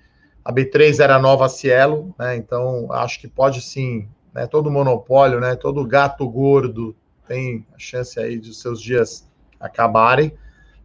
a 0.43 0.51
B3 0.51 0.99
era 0.99 1.17
nova 1.19 1.47
Cielo, 1.47 2.13
né? 2.19 2.35
Então 2.35 2.91
acho 2.91 3.19
que 3.19 3.27
pode 3.27 3.61
sim, 3.61 4.07
né? 4.33 4.45
Todo 4.45 4.69
monopólio, 4.69 5.39
né? 5.39 5.55
Todo 5.55 5.85
gato 5.87 6.27
gordo 6.27 6.95
tem 7.27 7.65
a 7.73 7.79
chance 7.79 8.19
aí 8.19 8.37
de 8.37 8.53
seus 8.53 8.81
dias 8.81 9.29
acabarem, 9.59 10.33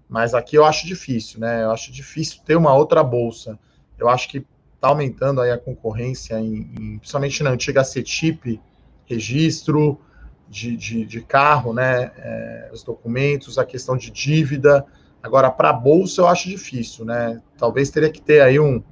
mas 0.08 0.32
aqui 0.34 0.56
eu 0.56 0.64
acho 0.64 0.86
difícil, 0.86 1.40
né? 1.40 1.64
Eu 1.64 1.72
acho 1.72 1.90
difícil 1.90 2.40
ter 2.44 2.56
uma 2.56 2.72
outra 2.72 3.02
bolsa. 3.02 3.58
Eu 3.98 4.08
acho 4.08 4.28
que 4.28 4.46
está 4.74 4.88
aumentando 4.88 5.40
aí 5.40 5.50
a 5.50 5.58
concorrência, 5.58 6.38
em, 6.38 6.70
em, 6.78 6.98
principalmente 6.98 7.42
na 7.42 7.50
antiga 7.50 7.82
CETIP, 7.82 8.60
registro 9.06 10.00
de, 10.48 10.76
de, 10.76 11.04
de 11.04 11.20
carro, 11.20 11.74
né? 11.74 12.12
É, 12.16 12.70
os 12.72 12.84
documentos, 12.84 13.58
a 13.58 13.64
questão 13.64 13.96
de 13.96 14.10
dívida. 14.10 14.86
Agora, 15.22 15.50
para 15.50 15.70
a 15.70 15.72
bolsa, 15.72 16.20
eu 16.20 16.28
acho 16.28 16.48
difícil, 16.48 17.04
né? 17.04 17.42
Talvez 17.56 17.90
teria 17.90 18.10
que 18.10 18.20
ter 18.20 18.40
aí 18.40 18.58
um, 18.60 18.82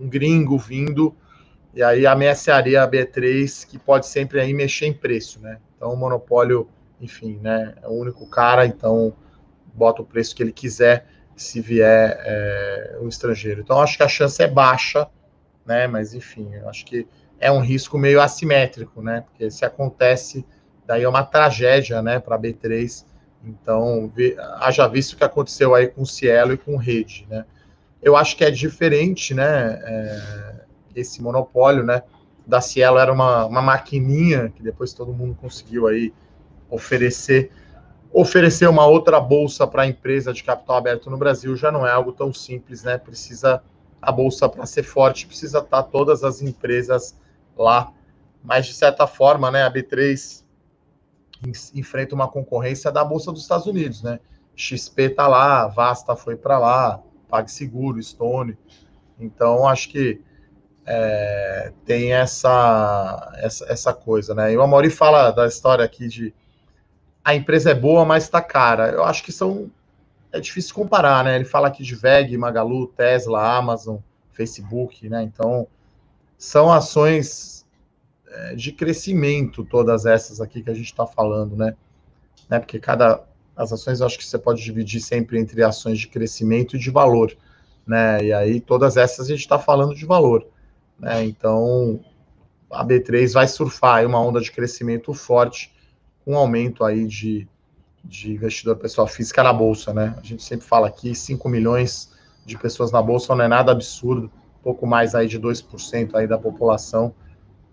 um, 0.00 0.08
gringo 0.08 0.56
vindo 0.56 1.14
e 1.74 1.82
aí 1.82 2.06
ameaçaria 2.06 2.82
a 2.82 2.88
B3, 2.88 3.66
que 3.66 3.78
pode 3.78 4.06
sempre 4.06 4.40
aí 4.40 4.54
mexer 4.54 4.86
em 4.86 4.92
preço, 4.92 5.40
né? 5.40 5.58
Então, 5.76 5.92
o 5.92 5.96
monopólio, 5.96 6.68
enfim, 7.00 7.38
né? 7.42 7.74
É 7.82 7.88
o 7.88 7.92
único 7.92 8.26
cara, 8.28 8.64
então 8.66 9.12
bota 9.74 10.00
o 10.00 10.06
preço 10.06 10.34
que 10.34 10.42
ele 10.42 10.52
quiser 10.52 11.06
se 11.34 11.60
vier 11.60 12.18
é, 12.20 12.98
um 13.00 13.08
estrangeiro. 13.08 13.60
Então, 13.60 13.80
acho 13.80 13.96
que 13.96 14.02
a 14.04 14.08
chance 14.08 14.40
é 14.42 14.48
baixa, 14.48 15.08
né? 15.66 15.86
Mas, 15.86 16.14
enfim, 16.14 16.54
eu 16.54 16.68
acho 16.68 16.86
que 16.86 17.06
é 17.38 17.50
um 17.50 17.60
risco 17.60 17.98
meio 17.98 18.20
assimétrico, 18.20 19.02
né? 19.02 19.22
Porque 19.22 19.50
se 19.50 19.64
acontece, 19.64 20.46
daí 20.86 21.02
é 21.02 21.08
uma 21.08 21.24
tragédia, 21.24 22.00
né, 22.00 22.20
para 22.20 22.36
a 22.36 22.38
B3 22.38 23.04
então, 23.46 24.12
haja 24.56 24.88
visto 24.88 25.12
o 25.12 25.16
que 25.16 25.22
aconteceu 25.22 25.72
aí 25.74 25.86
com 25.86 26.02
o 26.02 26.06
Cielo 26.06 26.52
e 26.52 26.58
com 26.58 26.74
o 26.74 26.78
Rede, 26.78 27.26
né? 27.30 27.44
Eu 28.02 28.16
acho 28.16 28.36
que 28.36 28.44
é 28.44 28.50
diferente, 28.50 29.32
né? 29.32 29.80
É, 29.84 30.64
esse 30.96 31.22
monopólio, 31.22 31.84
né? 31.84 32.02
Da 32.44 32.60
Cielo 32.60 32.98
era 32.98 33.12
uma, 33.12 33.46
uma 33.46 33.62
maquininha 33.62 34.52
que 34.54 34.62
depois 34.62 34.92
todo 34.92 35.12
mundo 35.12 35.36
conseguiu 35.40 35.86
aí 35.86 36.12
oferecer. 36.68 37.52
Oferecer 38.12 38.68
uma 38.68 38.86
outra 38.86 39.20
bolsa 39.20 39.66
para 39.66 39.82
a 39.82 39.86
empresa 39.86 40.32
de 40.32 40.42
capital 40.42 40.76
aberto 40.76 41.08
no 41.08 41.16
Brasil 41.16 41.54
já 41.54 41.70
não 41.70 41.86
é 41.86 41.90
algo 41.90 42.12
tão 42.12 42.32
simples, 42.32 42.82
né? 42.82 42.98
Precisa 42.98 43.62
a 44.02 44.10
bolsa 44.10 44.48
para 44.48 44.66
ser 44.66 44.82
forte, 44.82 45.26
precisa 45.26 45.58
estar 45.58 45.82
tá 45.82 45.88
todas 45.88 46.24
as 46.24 46.42
empresas 46.42 47.16
lá. 47.56 47.92
Mas 48.42 48.66
de 48.66 48.74
certa 48.74 49.06
forma, 49.06 49.50
né? 49.50 49.64
A 49.64 49.70
B3 49.70 50.45
enfrenta 51.74 52.14
uma 52.14 52.28
concorrência 52.28 52.90
da 52.90 53.04
Bolsa 53.04 53.32
dos 53.32 53.42
Estados 53.42 53.66
Unidos, 53.66 54.02
né? 54.02 54.20
XP 54.54 55.10
tá 55.10 55.28
lá, 55.28 55.66
Vasta 55.66 56.16
foi 56.16 56.36
para 56.36 56.58
lá, 56.58 57.02
PagSeguro, 57.28 58.02
Stone. 58.02 58.56
Então, 59.18 59.68
acho 59.68 59.88
que 59.90 60.20
é, 60.86 61.72
tem 61.84 62.12
essa, 62.12 63.32
essa, 63.36 63.66
essa 63.68 63.92
coisa, 63.92 64.34
né? 64.34 64.52
E 64.52 64.56
o 64.56 64.62
Amori 64.62 64.88
fala 64.88 65.30
da 65.30 65.46
história 65.46 65.84
aqui 65.84 66.08
de 66.08 66.34
a 67.26 67.34
empresa 67.34 67.72
é 67.72 67.74
boa, 67.74 68.04
mas 68.04 68.22
está 68.22 68.40
cara. 68.40 68.90
Eu 68.90 69.02
acho 69.02 69.24
que 69.24 69.32
são. 69.32 69.68
É 70.30 70.38
difícil 70.38 70.72
comparar, 70.72 71.24
né? 71.24 71.34
Ele 71.34 71.44
fala 71.44 71.66
aqui 71.66 71.82
de 71.82 71.94
VEG, 71.94 72.36
Magalu, 72.36 72.86
Tesla, 72.88 73.56
Amazon, 73.56 73.96
Facebook, 74.30 75.08
né? 75.08 75.24
Então, 75.24 75.66
são 76.38 76.72
ações 76.72 77.55
de 78.54 78.72
crescimento, 78.72 79.64
todas 79.64 80.06
essas 80.06 80.40
aqui 80.40 80.62
que 80.62 80.70
a 80.70 80.74
gente 80.74 80.86
está 80.86 81.06
falando, 81.06 81.56
né? 81.56 81.74
né? 82.48 82.58
Porque 82.58 82.78
cada. 82.78 83.24
As 83.56 83.72
ações 83.72 84.00
eu 84.00 84.06
acho 84.06 84.18
que 84.18 84.24
você 84.26 84.38
pode 84.38 84.62
dividir 84.62 85.00
sempre 85.00 85.38
entre 85.38 85.62
ações 85.62 85.98
de 85.98 86.08
crescimento 86.08 86.76
e 86.76 86.78
de 86.78 86.90
valor, 86.90 87.34
né? 87.86 88.22
E 88.22 88.32
aí 88.32 88.60
todas 88.60 88.98
essas 88.98 89.26
a 89.26 89.30
gente 89.30 89.40
está 89.40 89.58
falando 89.58 89.94
de 89.94 90.04
valor, 90.04 90.46
né? 90.98 91.24
Então 91.24 91.98
a 92.70 92.84
B3 92.84 93.32
vai 93.32 93.48
surfar 93.48 94.04
uma 94.04 94.20
onda 94.20 94.42
de 94.42 94.52
crescimento 94.52 95.14
forte, 95.14 95.72
com 96.22 96.34
um 96.34 96.36
aumento 96.36 96.84
aí 96.84 97.06
de, 97.06 97.48
de 98.04 98.32
investidor 98.32 98.76
pessoal 98.76 99.06
física 99.06 99.42
na 99.42 99.54
bolsa, 99.54 99.94
né? 99.94 100.14
A 100.18 100.22
gente 100.22 100.42
sempre 100.42 100.66
fala 100.66 100.88
aqui 100.88 101.14
5 101.14 101.48
milhões 101.48 102.12
de 102.44 102.58
pessoas 102.58 102.92
na 102.92 103.00
bolsa 103.00 103.34
não 103.34 103.44
é 103.44 103.48
nada 103.48 103.72
absurdo, 103.72 104.30
pouco 104.62 104.86
mais 104.86 105.14
aí 105.14 105.26
de 105.26 105.40
2% 105.40 106.14
aí 106.14 106.26
da 106.26 106.36
população 106.36 107.14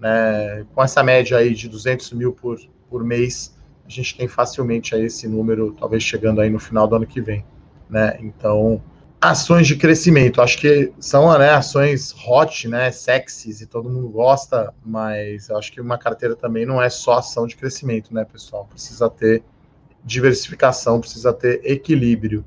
né, 0.03 0.65
com 0.75 0.83
essa 0.83 1.01
média 1.01 1.37
aí 1.37 1.53
de 1.53 1.69
200 1.69 2.11
mil 2.11 2.33
por, 2.33 2.59
por 2.89 3.05
mês, 3.05 3.57
a 3.85 3.89
gente 3.89 4.17
tem 4.17 4.27
facilmente 4.27 4.93
aí 4.93 5.05
esse 5.05 5.29
número, 5.29 5.73
talvez 5.79 6.03
chegando 6.03 6.41
aí 6.41 6.49
no 6.49 6.59
final 6.59 6.85
do 6.85 6.97
ano 6.97 7.07
que 7.07 7.21
vem, 7.21 7.45
né? 7.89 8.17
Então, 8.19 8.81
ações 9.21 9.65
de 9.65 9.77
crescimento, 9.77 10.41
acho 10.41 10.57
que 10.57 10.91
são 10.99 11.37
né, 11.39 11.51
ações 11.51 12.13
hot, 12.27 12.67
né, 12.67 12.91
sexys 12.91 13.61
e 13.61 13.65
todo 13.65 13.89
mundo 13.89 14.09
gosta, 14.09 14.73
mas 14.85 15.49
acho 15.49 15.71
que 15.71 15.79
uma 15.79 15.97
carteira 15.97 16.35
também 16.35 16.65
não 16.65 16.81
é 16.81 16.89
só 16.89 17.19
ação 17.19 17.47
de 17.47 17.55
crescimento, 17.55 18.13
né, 18.13 18.25
pessoal? 18.25 18.65
Precisa 18.65 19.09
ter 19.09 19.41
diversificação, 20.03 20.99
precisa 20.99 21.31
ter 21.31 21.61
equilíbrio. 21.63 22.45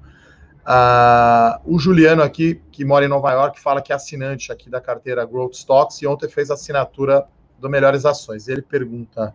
Uh, 0.66 1.58
o 1.64 1.78
Juliano 1.78 2.22
aqui, 2.22 2.60
que 2.70 2.84
mora 2.84 3.06
em 3.06 3.08
Nova 3.08 3.32
York, 3.32 3.58
fala 3.58 3.80
que 3.80 3.92
é 3.92 3.96
assinante 3.96 4.52
aqui 4.52 4.68
da 4.68 4.80
carteira 4.80 5.24
Growth 5.24 5.54
Stocks 5.54 6.02
e 6.02 6.06
ontem 6.06 6.28
fez 6.28 6.50
assinatura 6.50 7.26
do 7.58 7.68
Melhores 7.68 8.04
Ações. 8.04 8.48
Ele 8.48 8.62
pergunta: 8.62 9.34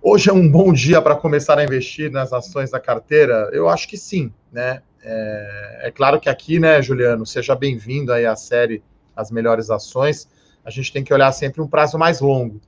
hoje 0.00 0.30
é 0.30 0.32
um 0.32 0.48
bom 0.48 0.72
dia 0.72 1.00
para 1.00 1.16
começar 1.16 1.58
a 1.58 1.64
investir 1.64 2.10
nas 2.10 2.32
ações 2.32 2.70
da 2.70 2.80
carteira? 2.80 3.48
Eu 3.52 3.68
acho 3.68 3.88
que 3.88 3.96
sim, 3.96 4.32
né? 4.50 4.82
É, 5.02 5.88
é 5.88 5.90
claro 5.90 6.20
que 6.20 6.28
aqui, 6.28 6.60
né, 6.60 6.80
Juliano, 6.80 7.26
seja 7.26 7.56
bem-vindo 7.56 8.12
aí 8.12 8.24
à 8.24 8.36
série 8.36 8.82
As 9.16 9.30
Melhores 9.30 9.68
Ações. 9.68 10.28
A 10.64 10.70
gente 10.70 10.92
tem 10.92 11.02
que 11.02 11.12
olhar 11.12 11.32
sempre 11.32 11.60
um 11.60 11.66
prazo 11.66 11.98
mais 11.98 12.20
longo, 12.20 12.60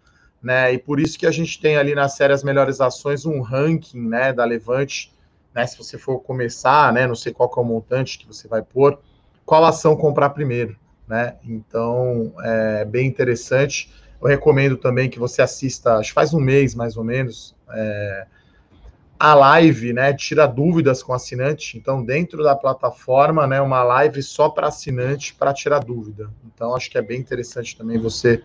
né? 0.42 0.72
E 0.72 0.78
por 0.78 0.98
isso 0.98 1.18
que 1.18 1.26
a 1.26 1.30
gente 1.30 1.60
tem 1.60 1.76
ali 1.76 1.94
na 1.94 2.08
série 2.08 2.32
As 2.32 2.42
Melhores 2.42 2.80
Ações 2.80 3.24
um 3.24 3.40
ranking, 3.40 4.08
né, 4.08 4.32
da 4.32 4.44
Levante, 4.44 5.12
né? 5.54 5.64
Se 5.66 5.78
você 5.78 5.96
for 5.96 6.18
começar, 6.20 6.92
né, 6.92 7.06
não 7.06 7.14
sei 7.14 7.32
qual 7.32 7.50
é 7.56 7.60
o 7.60 7.64
montante 7.64 8.18
que 8.18 8.26
você 8.26 8.48
vai 8.48 8.62
pôr, 8.62 8.98
qual 9.46 9.64
ação 9.64 9.96
comprar 9.96 10.30
primeiro, 10.30 10.76
né? 11.06 11.36
Então, 11.44 12.32
é 12.42 12.84
bem 12.84 13.06
interessante. 13.06 13.92
Eu 14.20 14.28
recomendo 14.28 14.76
também 14.76 15.10
que 15.10 15.18
você 15.18 15.42
assista, 15.42 15.98
acho 15.98 16.10
que 16.10 16.14
faz 16.14 16.32
um 16.32 16.40
mês 16.40 16.74
mais 16.74 16.96
ou 16.96 17.04
menos, 17.04 17.54
é, 17.70 18.26
a 19.18 19.34
live, 19.34 19.92
né? 19.92 20.12
Tira 20.12 20.46
dúvidas 20.46 21.02
com 21.02 21.12
assinante. 21.12 21.78
Então, 21.78 22.04
dentro 22.04 22.42
da 22.42 22.54
plataforma, 22.54 23.46
né? 23.46 23.60
Uma 23.60 23.82
live 23.82 24.22
só 24.22 24.48
para 24.48 24.68
assinante 24.68 25.34
para 25.34 25.54
tirar 25.54 25.78
dúvida. 25.78 26.30
Então, 26.44 26.74
acho 26.74 26.90
que 26.90 26.98
é 26.98 27.02
bem 27.02 27.20
interessante 27.20 27.76
também 27.76 27.98
você 27.98 28.42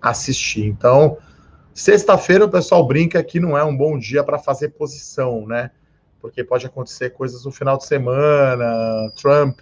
assistir. 0.00 0.66
Então, 0.66 1.18
sexta-feira 1.74 2.44
o 2.44 2.50
pessoal 2.50 2.86
brinca 2.86 3.22
que 3.22 3.40
não 3.40 3.56
é 3.56 3.64
um 3.64 3.76
bom 3.76 3.98
dia 3.98 4.22
para 4.22 4.38
fazer 4.38 4.70
posição, 4.70 5.46
né? 5.46 5.70
Porque 6.20 6.44
pode 6.44 6.66
acontecer 6.66 7.10
coisas 7.10 7.44
no 7.44 7.50
final 7.50 7.78
de 7.78 7.86
semana, 7.86 9.10
Trump, 9.16 9.60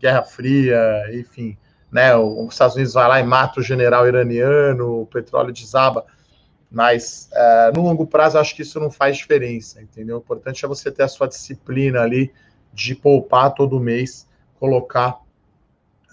Guerra 0.00 0.22
Fria, 0.24 1.04
enfim, 1.12 1.56
né? 1.92 2.16
Os 2.16 2.54
Estados 2.54 2.74
Unidos 2.74 2.94
vai 2.94 3.06
lá 3.06 3.20
e 3.20 3.22
mata 3.22 3.60
o 3.60 3.62
general 3.62 4.08
iraniano, 4.08 5.02
o 5.02 5.06
petróleo 5.06 5.52
desaba. 5.52 6.06
Mas 6.70 7.28
é, 7.34 7.70
no 7.76 7.82
longo 7.82 8.06
prazo, 8.06 8.38
acho 8.38 8.56
que 8.56 8.62
isso 8.62 8.80
não 8.80 8.90
faz 8.90 9.18
diferença, 9.18 9.82
entendeu? 9.82 10.16
O 10.16 10.20
importante 10.20 10.64
é 10.64 10.68
você 10.68 10.90
ter 10.90 11.02
a 11.02 11.08
sua 11.08 11.28
disciplina 11.28 12.00
ali 12.00 12.32
de 12.72 12.94
poupar 12.94 13.52
todo 13.52 13.78
mês, 13.78 14.26
colocar 14.58 15.20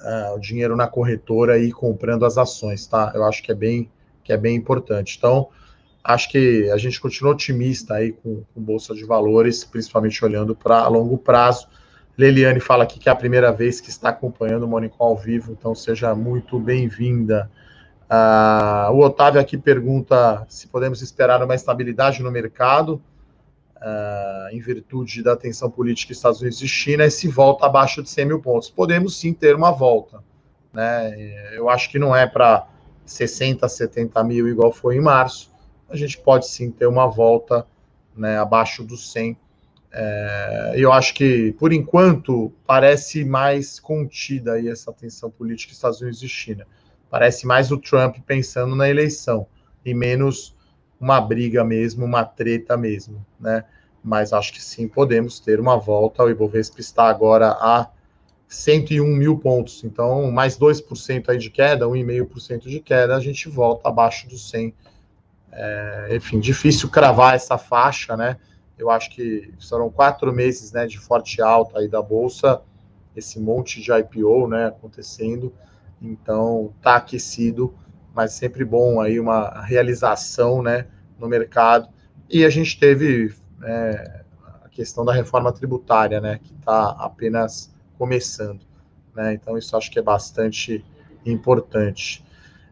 uh, 0.01 0.35
o 0.35 0.39
dinheiro 0.39 0.75
na 0.75 0.85
corretora 0.85 1.57
e 1.57 1.69
ir 1.69 1.71
comprando 1.71 2.25
as 2.25 2.37
ações, 2.37 2.85
tá? 2.85 3.13
Eu 3.15 3.23
acho 3.23 3.41
que 3.41 3.53
é 3.53 3.55
bem, 3.55 3.89
que 4.21 4.33
é 4.33 4.37
bem 4.37 4.57
importante. 4.57 5.15
Então, 5.17 5.47
acho 6.03 6.29
que 6.29 6.69
a 6.71 6.77
gente 6.77 6.99
continua 6.99 7.31
otimista 7.31 7.93
aí 7.93 8.11
com, 8.11 8.43
com 8.53 8.61
Bolsa 8.61 8.93
de 8.93 9.05
Valores, 9.05 9.63
principalmente 9.63 10.25
olhando 10.25 10.53
para 10.53 10.85
longo 10.89 11.17
prazo. 11.17 11.69
Leliane 12.19 12.59
fala 12.59 12.83
aqui 12.83 12.99
que 12.99 13.07
é 13.07 13.11
a 13.13 13.15
primeira 13.15 13.49
vez 13.49 13.79
que 13.79 13.89
está 13.89 14.09
acompanhando 14.09 14.69
o 14.69 14.89
Call 14.89 15.11
ao 15.11 15.15
vivo, 15.15 15.53
então 15.53 15.73
seja 15.73 16.13
muito 16.13 16.59
bem-vinda. 16.59 17.49
Uh, 18.11 18.91
o 18.91 18.99
Otávio 18.99 19.39
aqui 19.39 19.57
pergunta 19.57 20.45
se 20.49 20.67
podemos 20.67 21.01
esperar 21.01 21.41
uma 21.41 21.55
estabilidade 21.55 22.21
no 22.21 22.29
mercado, 22.29 23.01
uh, 23.77 24.49
em 24.53 24.59
virtude 24.59 25.23
da 25.23 25.37
tensão 25.37 25.71
política 25.71 26.11
Estados 26.11 26.41
Unidos 26.41 26.61
e 26.61 26.67
China, 26.67 27.05
e 27.05 27.09
se 27.09 27.25
volta 27.29 27.65
abaixo 27.65 28.03
de 28.03 28.09
100 28.09 28.25
mil 28.25 28.41
pontos. 28.41 28.69
Podemos 28.69 29.17
sim 29.17 29.31
ter 29.33 29.55
uma 29.55 29.71
volta. 29.71 30.21
Né? 30.73 31.55
Eu 31.55 31.69
acho 31.69 31.89
que 31.89 31.97
não 31.97 32.13
é 32.13 32.27
para 32.27 32.67
60, 33.05 33.65
70 33.65 34.21
mil 34.25 34.45
igual 34.49 34.73
foi 34.73 34.97
em 34.97 35.01
março. 35.01 35.49
A 35.89 35.95
gente 35.95 36.17
pode 36.17 36.47
sim 36.47 36.69
ter 36.69 36.85
uma 36.85 37.07
volta 37.07 37.65
né, 38.13 38.37
abaixo 38.37 38.83
dos 38.83 39.09
100. 39.13 39.37
É, 39.91 40.73
eu 40.75 40.93
acho 40.93 41.13
que, 41.13 41.51
por 41.53 41.73
enquanto, 41.73 42.53
parece 42.65 43.25
mais 43.25 43.79
contida 43.79 44.53
aí 44.53 44.67
essa 44.67 44.93
tensão 44.93 45.31
política 45.31 45.73
Estados 45.73 46.01
Unidos 46.01 46.21
e 46.21 46.29
China. 46.29 46.65
Parece 47.09 47.47
mais 47.47 47.71
o 47.71 47.77
Trump 47.77 48.17
pensando 48.25 48.75
na 48.75 48.87
eleição 48.87 49.47
e 49.83 49.93
menos 49.93 50.55
uma 50.99 51.19
briga 51.19 51.63
mesmo, 51.63 52.05
uma 52.05 52.23
treta 52.23 52.77
mesmo, 52.77 53.25
né? 53.39 53.63
Mas 54.03 54.31
acho 54.31 54.53
que 54.53 54.61
sim, 54.61 54.87
podemos 54.87 55.39
ter 55.39 55.59
uma 55.59 55.77
volta. 55.77 56.23
O 56.23 56.29
Ibovespa 56.29 56.79
está 56.79 57.09
agora 57.09 57.49
a 57.49 57.89
101 58.47 59.05
mil 59.05 59.37
pontos, 59.37 59.83
então 59.83 60.31
mais 60.31 60.57
2% 60.57 61.29
aí 61.29 61.37
de 61.37 61.49
queda, 61.49 61.85
1,5% 61.85 62.67
de 62.67 62.79
queda, 62.79 63.15
a 63.15 63.19
gente 63.19 63.49
volta 63.49 63.89
abaixo 63.89 64.27
dos 64.27 64.49
100. 64.49 64.73
É, 65.51 66.09
enfim, 66.15 66.39
difícil 66.39 66.89
cravar 66.89 67.35
essa 67.35 67.57
faixa, 67.57 68.15
né? 68.15 68.37
Eu 68.79 68.89
acho 68.89 69.11
que 69.11 69.53
serão 69.59 69.89
quatro 69.89 70.31
meses 70.31 70.71
né, 70.71 70.87
de 70.87 70.97
forte 70.97 71.41
alta 71.41 71.79
aí 71.79 71.87
da 71.89 72.01
Bolsa, 72.01 72.61
esse 73.13 73.37
monte 73.37 73.81
de 73.81 73.91
IPO 73.91 74.47
né, 74.47 74.67
acontecendo. 74.67 75.53
Então, 76.01 76.73
tá 76.81 76.95
aquecido, 76.95 77.75
mas 78.15 78.31
sempre 78.31 78.63
bom 78.63 79.01
aí 79.01 79.19
uma 79.19 79.61
realização, 79.63 80.61
né, 80.61 80.87
no 81.19 81.27
mercado. 81.27 81.89
E 82.29 82.45
a 82.45 82.49
gente 82.49 82.79
teve 82.79 83.35
né, 83.57 84.23
a 84.63 84.69
questão 84.69 85.03
da 85.03 85.11
reforma 85.11 85.51
tributária, 85.51 86.21
né, 86.21 86.39
que 86.41 86.53
está 86.53 86.91
apenas 86.91 87.75
começando, 87.97 88.65
né. 89.13 89.33
Então, 89.33 89.57
isso 89.57 89.75
acho 89.75 89.91
que 89.91 89.99
é 89.99 90.01
bastante 90.01 90.85
importante. 91.25 92.23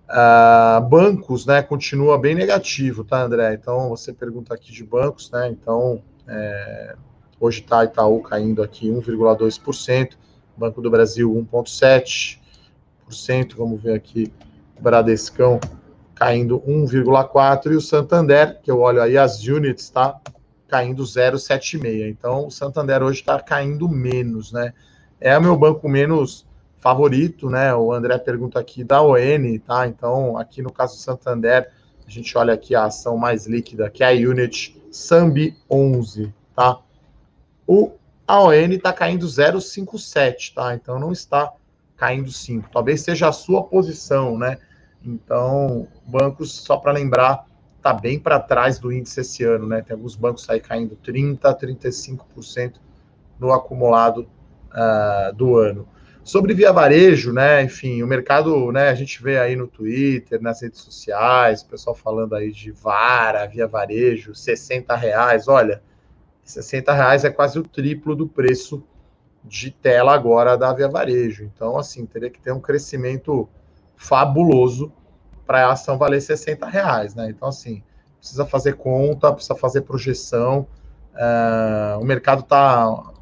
Uh, 0.10 0.80
bancos, 0.88 1.46
né, 1.46 1.62
continua 1.62 2.18
bem 2.18 2.34
negativo, 2.34 3.04
tá, 3.04 3.22
André? 3.22 3.54
Então, 3.54 3.90
você 3.90 4.14
pergunta 4.14 4.54
aqui 4.54 4.72
de 4.72 4.82
bancos, 4.82 5.30
né? 5.32 5.50
Então, 5.50 6.02
é, 6.26 6.96
hoje 7.38 7.60
está 7.60 7.84
Itaú 7.84 8.22
caindo 8.22 8.64
aqui 8.64 8.90
1,2%, 8.90 10.12
Banco 10.56 10.82
do 10.82 10.90
Brasil 10.90 11.30
1,7%, 11.52 12.40
Vamos 13.58 13.82
ver 13.82 13.96
aqui, 13.96 14.32
Bradescão 14.80 15.60
caindo 16.16 16.62
1,4%, 16.62 17.72
e 17.72 17.76
o 17.76 17.82
Santander, 17.82 18.62
que 18.62 18.72
eu 18.72 18.80
olho 18.80 19.02
aí 19.02 19.18
as 19.18 19.44
units, 19.44 19.90
tá? 19.90 20.20
Caindo 20.70 21.04
0,76. 21.04 22.10
Então, 22.10 22.48
o 22.48 22.52
Santander 22.52 23.04
hoje 23.04 23.20
está 23.20 23.42
caindo 23.42 23.90
menos, 23.90 24.54
né? 24.54 24.74
É 25.20 25.38
o 25.38 25.42
meu 25.42 25.58
banco 25.58 25.90
menos 25.90 26.47
favorito, 26.80 27.50
né? 27.50 27.74
O 27.74 27.92
André 27.92 28.18
pergunta 28.18 28.60
aqui 28.60 28.84
da 28.84 29.02
ON, 29.02 29.60
tá? 29.66 29.88
Então, 29.88 30.38
aqui 30.38 30.62
no 30.62 30.72
caso 30.72 30.96
do 30.96 31.02
Santander, 31.02 31.72
a 32.06 32.10
gente 32.10 32.38
olha 32.38 32.54
aqui 32.54 32.76
a 32.76 32.86
ação 32.86 33.18
mais 33.18 33.46
líquida, 33.46 33.90
que 33.90 34.04
é 34.04 34.08
a 34.08 34.12
unit 34.12 34.82
Sambi 34.92 35.56
11, 35.70 36.34
tá? 36.56 36.80
O 37.66 37.92
AON 38.26 38.72
está 38.72 38.94
caindo 38.94 39.26
0,57, 39.26 40.54
tá? 40.54 40.74
Então, 40.74 41.00
não 41.00 41.12
está 41.12 41.52
caindo 41.96 42.32
5. 42.32 42.70
Talvez 42.72 43.02
seja 43.02 43.28
a 43.28 43.32
sua 43.32 43.64
posição, 43.64 44.38
né? 44.38 44.58
Então, 45.04 45.88
bancos, 46.06 46.52
só 46.52 46.78
para 46.78 46.92
lembrar, 46.92 47.46
está 47.78 47.94
bem 47.94 48.20
para 48.20 48.40
trás 48.40 48.80
do 48.80 48.92
índice 48.92 49.22
esse 49.22 49.44
ano, 49.44 49.68
né? 49.68 49.82
Tem 49.82 49.96
alguns 49.96 50.16
bancos 50.16 50.50
aí 50.50 50.60
caindo 50.60 50.98
30%, 50.98 51.40
35% 51.40 52.76
no 53.40 53.52
acumulado 53.52 54.28
uh, 54.72 55.34
do 55.34 55.58
ano. 55.58 55.88
Sobre 56.28 56.54
via 56.54 56.74
varejo, 56.74 57.32
né? 57.32 57.64
Enfim, 57.64 58.04
o 58.04 58.08
mercado, 58.08 58.70
né? 58.70 58.90
A 58.90 58.94
gente 58.94 59.24
vê 59.24 59.40
aí 59.40 59.56
no 59.56 59.66
Twitter, 59.66 60.42
nas 60.42 60.62
redes 60.62 60.82
sociais, 60.82 61.62
o 61.62 61.68
pessoal 61.68 61.96
falando 61.96 62.36
aí 62.36 62.52
de 62.52 62.70
vara, 62.70 63.46
via 63.46 63.66
varejo, 63.66 64.36
60 64.36 64.94
reais. 64.94 65.48
Olha, 65.48 65.82
60 66.44 66.94
reais 66.94 67.24
é 67.24 67.30
quase 67.30 67.58
o 67.58 67.64
triplo 67.64 68.14
do 68.14 68.28
preço 68.28 68.84
de 69.42 69.72
tela 69.72 70.14
agora 70.14 70.58
da 70.58 70.74
Via 70.74 70.90
Varejo. 70.90 71.46
Então, 71.46 71.78
assim, 71.78 72.06
teria 72.06 72.30
que 72.30 72.42
ter 72.42 72.52
um 72.52 72.60
crescimento 72.60 73.48
fabuloso 73.96 74.92
para 75.46 75.66
a 75.66 75.72
ação 75.72 75.98
valer 75.98 76.22
60 76.22 76.68
reais, 76.68 77.16
né? 77.16 77.30
Então, 77.30 77.48
assim, 77.48 77.82
precisa 78.20 78.46
fazer 78.46 78.74
conta, 78.76 79.32
precisa 79.32 79.56
fazer 79.56 79.84
projeção. 79.84 80.68
Uh, 81.14 82.02
o 82.02 82.04
mercado 82.04 82.42
está, 82.42 83.14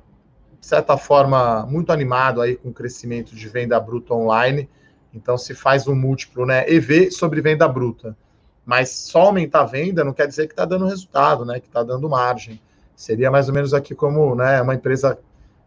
de 0.65 0.69
certa 0.69 0.97
forma, 0.97 1.63
muito 1.67 1.91
animado 1.91 2.41
aí 2.41 2.56
com 2.56 2.69
o 2.69 2.73
crescimento 2.73 3.36
de 3.36 3.47
venda 3.47 3.80
bruta 3.80 4.15
online. 4.15 4.67
Então, 5.13 5.38
se 5.38 5.54
faz 5.54 5.88
um 5.88 5.93
múltiplo, 5.93 6.43
né? 6.43 6.67
EV 6.67 7.12
sobre 7.12 7.39
venda 7.39 7.67
bruta. 7.67 8.17
Mas 8.65 8.89
só 8.89 9.28
aumentar 9.28 9.62
a 9.62 9.65
venda 9.65 10.04
não 10.04 10.12
quer 10.12 10.28
dizer 10.28 10.47
que 10.47 10.54
está 10.54 10.65
dando 10.65 10.88
resultado, 10.88 11.45
né? 11.45 11.60
Que 11.60 11.67
está 11.67 11.84
dando 11.84 12.10
margem. 12.10 12.60
Seria 12.95 13.30
mais 13.30 13.47
ou 13.47 13.54
menos 13.54 13.75
aqui 13.75 13.93
como 13.93 14.34
né, 14.34 14.60
uma 14.60 14.73
empresa 14.73 15.19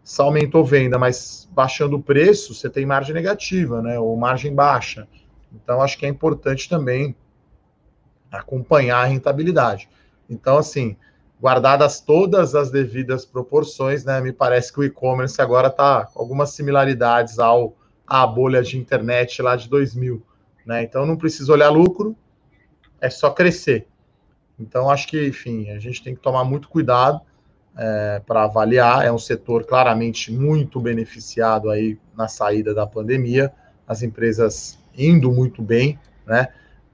só 0.02 0.24
aumentou 0.24 0.64
venda, 0.64 0.98
mas 0.98 1.48
baixando 1.52 1.94
o 1.94 2.02
preço, 2.02 2.52
você 2.52 2.68
tem 2.68 2.84
margem 2.84 3.14
negativa, 3.14 3.80
né? 3.80 4.00
Ou 4.00 4.16
margem 4.16 4.52
baixa. 4.52 5.06
Então, 5.54 5.80
acho 5.80 5.96
que 5.96 6.06
é 6.06 6.08
importante 6.08 6.68
também 6.68 7.14
acompanhar 8.32 9.04
a 9.04 9.04
rentabilidade. 9.04 9.88
Então, 10.28 10.58
assim, 10.58 10.96
guardadas 11.40 12.00
todas 12.00 12.54
as 12.54 12.70
devidas 12.70 13.24
proporções, 13.24 14.04
né? 14.04 14.20
Me 14.20 14.32
parece 14.32 14.72
que 14.72 14.80
o 14.80 14.84
e-commerce 14.84 15.40
agora 15.40 15.68
está 15.68 16.06
com 16.06 16.20
algumas 16.20 16.50
similaridades 16.50 17.38
ao 17.38 17.76
à 18.06 18.26
bolha 18.26 18.62
de 18.62 18.78
internet 18.78 19.42
lá 19.42 19.54
de 19.54 19.68
2000, 19.68 20.22
né? 20.64 20.82
Então, 20.82 21.04
não 21.04 21.16
precisa 21.16 21.52
olhar 21.52 21.68
lucro, 21.68 22.16
é 23.00 23.10
só 23.10 23.30
crescer. 23.30 23.86
Então, 24.58 24.90
acho 24.90 25.06
que, 25.06 25.28
enfim, 25.28 25.70
a 25.70 25.78
gente 25.78 26.02
tem 26.02 26.14
que 26.14 26.20
tomar 26.20 26.42
muito 26.42 26.68
cuidado 26.68 27.20
é, 27.76 28.20
para 28.26 28.44
avaliar. 28.44 29.04
É 29.04 29.12
um 29.12 29.18
setor 29.18 29.64
claramente 29.64 30.32
muito 30.32 30.80
beneficiado 30.80 31.70
aí 31.70 31.98
na 32.16 32.26
saída 32.26 32.74
da 32.74 32.86
pandemia, 32.86 33.52
as 33.86 34.02
empresas 34.02 34.78
indo 34.96 35.30
muito 35.30 35.62
bem, 35.62 35.98
né? 36.26 36.48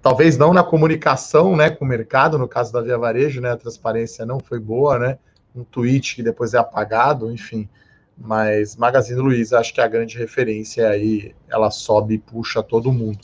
Talvez 0.04 0.36
não 0.36 0.52
na 0.52 0.62
comunicação, 0.62 1.56
né, 1.56 1.70
com 1.70 1.82
o 1.82 1.88
mercado, 1.88 2.36
no 2.36 2.46
caso 2.46 2.70
da 2.70 2.82
Via 2.82 2.98
Varejo, 2.98 3.40
né, 3.40 3.52
a 3.52 3.56
transparência 3.56 4.26
não 4.26 4.38
foi 4.38 4.60
boa, 4.60 4.98
né? 4.98 5.18
Um 5.56 5.64
tweet 5.64 6.14
que 6.14 6.22
depois 6.22 6.52
é 6.52 6.58
apagado, 6.58 7.32
enfim. 7.32 7.66
Mas 8.14 8.76
Magazine 8.76 9.18
Luiza, 9.18 9.58
acho 9.58 9.72
que 9.72 9.80
é 9.80 9.84
a 9.84 9.88
grande 9.88 10.18
referência 10.18 10.90
aí, 10.90 11.34
ela 11.48 11.70
sobe 11.70 12.16
e 12.16 12.18
puxa 12.18 12.62
todo 12.62 12.92
mundo, 12.92 13.20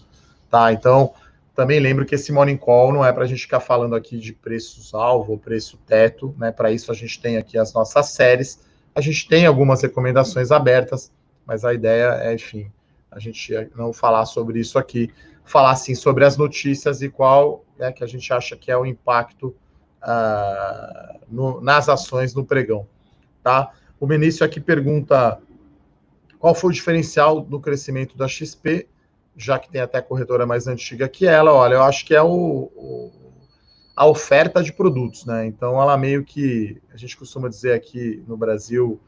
tá? 0.49 0.73
Então, 0.73 1.13
também 1.55 1.79
lembro 1.79 2.07
que 2.07 2.15
esse 2.15 2.33
morning 2.33 2.57
call 2.57 2.95
não 2.95 3.05
é 3.05 3.13
para 3.13 3.25
a 3.25 3.27
gente 3.27 3.43
ficar 3.43 3.61
falando 3.61 3.95
aqui 3.95 4.17
de 4.17 4.33
preço-alvo 4.33 5.33
ou 5.33 5.39
preço-teto, 5.39 6.35
né? 6.39 6.51
Para 6.51 6.73
isso 6.73 6.91
a 6.91 6.95
gente 6.95 7.21
tem 7.21 7.37
aqui 7.37 7.59
as 7.59 7.75
nossas 7.75 8.07
séries. 8.07 8.59
A 8.95 9.03
gente 9.03 9.29
tem 9.29 9.45
algumas 9.45 9.83
recomendações 9.83 10.51
abertas, 10.51 11.13
mas 11.45 11.63
a 11.63 11.75
ideia 11.75 12.23
é, 12.23 12.33
enfim, 12.33 12.73
a 13.11 13.19
gente 13.19 13.53
não 13.77 13.93
falar 13.93 14.25
sobre 14.25 14.59
isso 14.59 14.79
aqui, 14.79 15.13
falar 15.51 15.75
sim 15.75 15.97
sobre 15.97 16.25
as 16.25 16.37
notícias 16.37 17.03
e 17.03 17.09
qual 17.09 17.65
é 17.79 17.91
que 17.91 18.05
a 18.05 18.07
gente 18.07 18.33
acha 18.33 18.57
que 18.57 18.71
é 18.71 18.77
o 18.77 18.87
impacto 18.87 19.49
uh, 20.01 21.21
no, 21.29 21.61
nas 21.61 21.89
ações 21.89 22.33
no 22.33 22.45
pregão, 22.45 22.87
tá? 23.43 23.73
O 23.99 24.07
Benício 24.07 24.47
aqui 24.47 24.61
pergunta 24.61 25.41
qual 26.39 26.55
foi 26.55 26.71
o 26.71 26.73
diferencial 26.73 27.41
do 27.41 27.59
crescimento 27.59 28.17
da 28.17 28.29
XP, 28.29 28.89
já 29.37 29.59
que 29.59 29.69
tem 29.69 29.81
até 29.81 30.01
corretora 30.01 30.47
mais 30.47 30.69
antiga 30.69 31.09
que 31.09 31.27
ela. 31.27 31.53
Olha, 31.53 31.75
eu 31.75 31.83
acho 31.83 32.07
que 32.07 32.15
é 32.15 32.23
o, 32.23 32.71
o, 32.75 33.13
a 33.97 34.07
oferta 34.07 34.63
de 34.63 34.73
produtos, 34.73 35.27
né? 35.27 35.47
Então, 35.47 35.83
ela 35.83 35.99
meio 35.99 36.25
que, 36.25 36.81
a 36.95 36.97
gente 36.97 37.17
costuma 37.17 37.49
dizer 37.49 37.73
aqui 37.73 38.23
no 38.27 38.37
Brasil, 38.37 39.01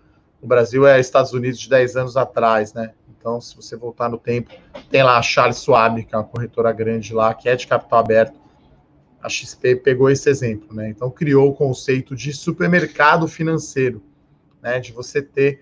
o 0.42 0.46
Brasil 0.46 0.86
é 0.86 1.00
Estados 1.00 1.32
Unidos 1.32 1.58
de 1.58 1.68
10 1.70 1.96
anos 1.96 2.16
atrás, 2.16 2.74
né? 2.74 2.92
Então, 3.16 3.40
se 3.40 3.54
você 3.56 3.76
voltar 3.76 4.08
no 4.08 4.18
tempo, 4.18 4.50
tem 4.90 5.02
lá 5.02 5.16
a 5.16 5.22
Charles 5.22 5.62
Schwab, 5.62 6.04
que 6.04 6.14
é 6.14 6.18
uma 6.18 6.24
corretora 6.24 6.72
grande 6.72 7.14
lá, 7.14 7.32
que 7.32 7.48
é 7.48 7.56
de 7.56 7.66
capital 7.66 8.00
aberto. 8.00 8.40
A 9.22 9.28
XP 9.28 9.76
pegou 9.76 10.10
esse 10.10 10.28
exemplo, 10.28 10.74
né? 10.74 10.88
Então, 10.90 11.08
criou 11.08 11.48
o 11.48 11.54
conceito 11.54 12.16
de 12.16 12.32
supermercado 12.32 13.28
financeiro 13.28 14.02
né, 14.62 14.78
de 14.78 14.92
você 14.92 15.20
ter 15.20 15.60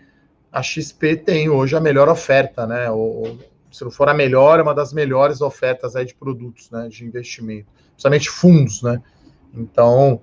a 0.52 0.62
XP 0.62 1.16
tem 1.16 1.48
hoje 1.48 1.76
a 1.76 1.80
melhor 1.80 2.08
oferta, 2.08 2.66
né? 2.66 2.90
Ou, 2.90 3.38
se 3.70 3.84
não 3.84 3.90
for 3.90 4.08
a 4.08 4.14
melhor, 4.14 4.58
é 4.58 4.62
uma 4.62 4.74
das 4.74 4.92
melhores 4.92 5.40
ofertas 5.40 5.94
aí 5.94 6.04
de 6.04 6.14
produtos, 6.14 6.70
né, 6.70 6.88
de 6.88 7.04
investimento, 7.04 7.68
principalmente 7.92 8.28
fundos, 8.28 8.82
né? 8.82 9.00
Então, 9.54 10.20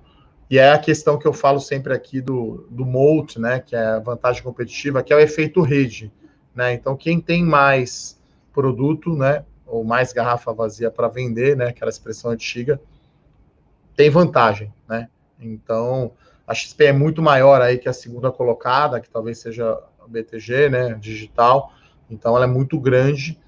e 0.50 0.58
é 0.58 0.70
a 0.70 0.78
questão 0.78 1.18
que 1.18 1.26
eu 1.26 1.32
falo 1.32 1.60
sempre 1.60 1.92
aqui 1.92 2.20
do, 2.20 2.66
do 2.70 2.84
MOLT, 2.84 3.38
né, 3.38 3.60
que 3.60 3.76
é 3.76 3.84
a 3.84 3.98
vantagem 3.98 4.42
competitiva, 4.42 5.02
que 5.02 5.12
é 5.12 5.16
o 5.16 5.20
efeito 5.20 5.60
rede, 5.60 6.12
né? 6.54 6.72
Então, 6.72 6.96
quem 6.96 7.20
tem 7.20 7.44
mais 7.44 8.18
produto, 8.52 9.14
né, 9.14 9.44
ou 9.66 9.84
mais 9.84 10.12
garrafa 10.12 10.52
vazia 10.52 10.90
para 10.90 11.08
vender, 11.08 11.56
né, 11.56 11.68
aquela 11.68 11.90
expressão 11.90 12.30
antiga, 12.30 12.80
tem 13.94 14.08
vantagem, 14.08 14.72
né? 14.88 15.08
Então, 15.38 16.12
a 16.48 16.54
XP 16.54 16.86
é 16.86 16.92
muito 16.94 17.20
maior 17.20 17.60
aí 17.60 17.76
que 17.76 17.90
a 17.90 17.92
segunda 17.92 18.32
colocada, 18.32 19.00
que 19.00 19.10
talvez 19.10 19.38
seja 19.38 19.78
a 20.02 20.08
BTG, 20.08 20.70
né, 20.70 20.94
digital. 20.94 21.74
Então 22.10 22.34
ela 22.34 22.46
é 22.46 22.48
muito 22.48 22.80
grande 22.80 23.38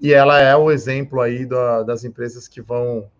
e 0.00 0.12
ela 0.12 0.40
é 0.40 0.54
o 0.54 0.70
exemplo 0.70 1.20
aí 1.20 1.44
da, 1.44 1.82
das 1.82 2.04
empresas 2.04 2.46
que 2.46 2.62
vão 2.62 3.10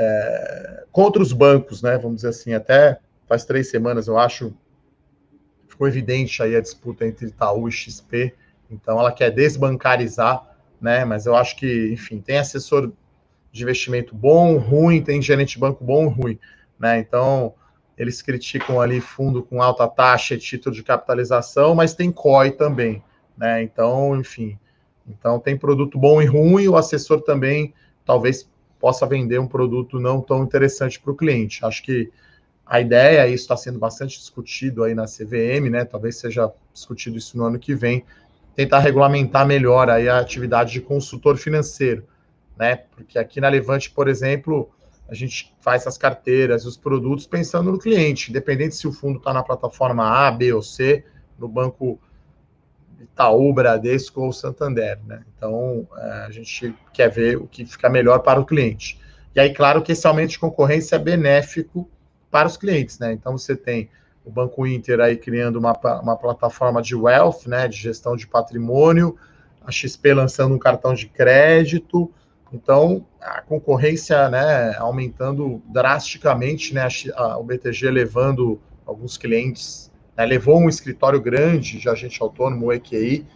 é, 0.00 0.84
contra 0.90 1.20
os 1.20 1.30
bancos, 1.30 1.82
né? 1.82 1.98
Vamos 1.98 2.16
dizer 2.16 2.28
assim, 2.28 2.54
até 2.54 2.98
faz 3.28 3.44
três 3.44 3.68
semanas, 3.68 4.06
eu 4.06 4.18
acho, 4.18 4.54
ficou 5.68 5.86
evidente 5.86 6.42
aí 6.42 6.56
a 6.56 6.60
disputa 6.60 7.06
entre 7.06 7.26
Itaú 7.26 7.68
e 7.68 7.72
XP. 7.72 8.34
Então 8.70 8.98
ela 8.98 9.12
quer 9.12 9.30
desbancarizar, 9.30 10.56
né? 10.80 11.04
Mas 11.04 11.26
eu 11.26 11.36
acho 11.36 11.54
que, 11.54 11.92
enfim, 11.92 12.18
tem 12.18 12.38
assessor 12.38 12.90
de 13.52 13.62
investimento 13.62 14.14
bom, 14.14 14.56
ruim, 14.56 15.02
tem 15.02 15.20
gerente 15.20 15.54
de 15.54 15.58
banco 15.58 15.84
bom, 15.84 16.08
ruim, 16.08 16.38
né? 16.78 16.98
Então 16.98 17.52
eles 17.98 18.22
criticam 18.22 18.80
ali 18.80 19.02
fundo 19.02 19.42
com 19.42 19.60
alta 19.60 19.86
taxa 19.86 20.34
e 20.34 20.38
título 20.38 20.74
de 20.74 20.82
capitalização, 20.82 21.74
mas 21.74 21.92
tem 21.92 22.10
COI 22.10 22.52
também, 22.52 23.02
né? 23.36 23.62
Então, 23.62 24.18
enfim, 24.18 24.58
então 25.06 25.38
tem 25.38 25.58
produto 25.58 25.98
bom 25.98 26.22
e 26.22 26.24
ruim, 26.24 26.68
o 26.68 26.76
assessor 26.76 27.20
também 27.20 27.74
talvez 28.06 28.48
possa 28.80 29.06
vender 29.06 29.38
um 29.38 29.46
produto 29.46 30.00
não 30.00 30.20
tão 30.20 30.42
interessante 30.42 30.98
para 30.98 31.12
o 31.12 31.16
cliente. 31.16 31.64
Acho 31.64 31.82
que 31.82 32.10
a 32.64 32.80
ideia, 32.80 33.26
isso 33.28 33.44
está 33.44 33.56
sendo 33.56 33.78
bastante 33.78 34.18
discutido 34.18 34.82
aí 34.82 34.94
na 34.94 35.04
CVM, 35.04 35.68
né? 35.70 35.84
Talvez 35.84 36.16
seja 36.16 36.50
discutido 36.72 37.18
isso 37.18 37.36
no 37.36 37.44
ano 37.44 37.58
que 37.58 37.74
vem, 37.74 38.04
tentar 38.54 38.78
regulamentar 38.78 39.46
melhor 39.46 39.90
aí 39.90 40.08
a 40.08 40.18
atividade 40.18 40.72
de 40.72 40.80
consultor 40.80 41.36
financeiro, 41.36 42.04
né? 42.56 42.76
Porque 42.76 43.18
aqui 43.18 43.40
na 43.40 43.48
Levante, 43.48 43.90
por 43.90 44.08
exemplo, 44.08 44.70
a 45.08 45.14
gente 45.14 45.52
faz 45.60 45.86
as 45.86 45.98
carteiras 45.98 46.62
e 46.62 46.68
os 46.68 46.76
produtos 46.76 47.26
pensando 47.26 47.72
no 47.72 47.78
cliente, 47.78 48.30
independente 48.30 48.76
se 48.76 48.86
o 48.86 48.92
fundo 48.92 49.18
está 49.18 49.32
na 49.32 49.42
plataforma 49.42 50.04
A, 50.04 50.30
B 50.30 50.52
ou 50.52 50.62
C, 50.62 51.04
no 51.38 51.48
banco 51.48 52.00
Itaú, 53.00 53.52
Bradesco 53.52 54.20
ou 54.20 54.32
Santander, 54.32 54.98
né? 55.06 55.22
Então, 55.36 55.86
é, 55.96 56.10
a 56.26 56.30
gente 56.30 56.74
quer 56.92 57.08
ver 57.08 57.36
o 57.36 57.46
que 57.46 57.64
fica 57.64 57.88
melhor 57.88 58.20
para 58.20 58.40
o 58.40 58.44
cliente. 58.44 59.00
E 59.34 59.40
aí, 59.40 59.52
claro 59.54 59.82
que 59.82 59.92
esse 59.92 60.06
aumento 60.06 60.30
de 60.30 60.38
concorrência 60.38 60.96
é 60.96 60.98
benéfico 60.98 61.88
para 62.30 62.46
os 62.46 62.56
clientes, 62.56 62.98
né? 62.98 63.12
Então, 63.12 63.36
você 63.36 63.56
tem 63.56 63.88
o 64.24 64.30
Banco 64.30 64.66
Inter 64.66 65.00
aí 65.00 65.16
criando 65.16 65.56
uma, 65.56 65.72
uma 66.00 66.16
plataforma 66.16 66.82
de 66.82 66.94
wealth, 66.94 67.46
né, 67.46 67.66
de 67.66 67.76
gestão 67.76 68.14
de 68.16 68.26
patrimônio, 68.26 69.16
a 69.64 69.70
XP 69.70 70.12
lançando 70.12 70.54
um 70.54 70.58
cartão 70.58 70.94
de 70.94 71.06
crédito, 71.06 72.12
então, 72.52 73.06
a 73.20 73.40
concorrência 73.42 74.28
né, 74.28 74.74
aumentando 74.76 75.62
drasticamente, 75.66 76.74
né, 76.74 76.88
a, 77.14 77.38
o 77.38 77.44
BTG 77.44 77.90
levando 77.90 78.60
alguns 78.84 79.16
clientes, 79.16 79.89
né, 80.16 80.24
levou 80.24 80.60
um 80.60 80.68
escritório 80.68 81.20
grande 81.20 81.78
de 81.78 81.88
agente 81.88 82.22
autônomo, 82.22 82.66
o 82.66 82.72
EQI. 82.72 83.26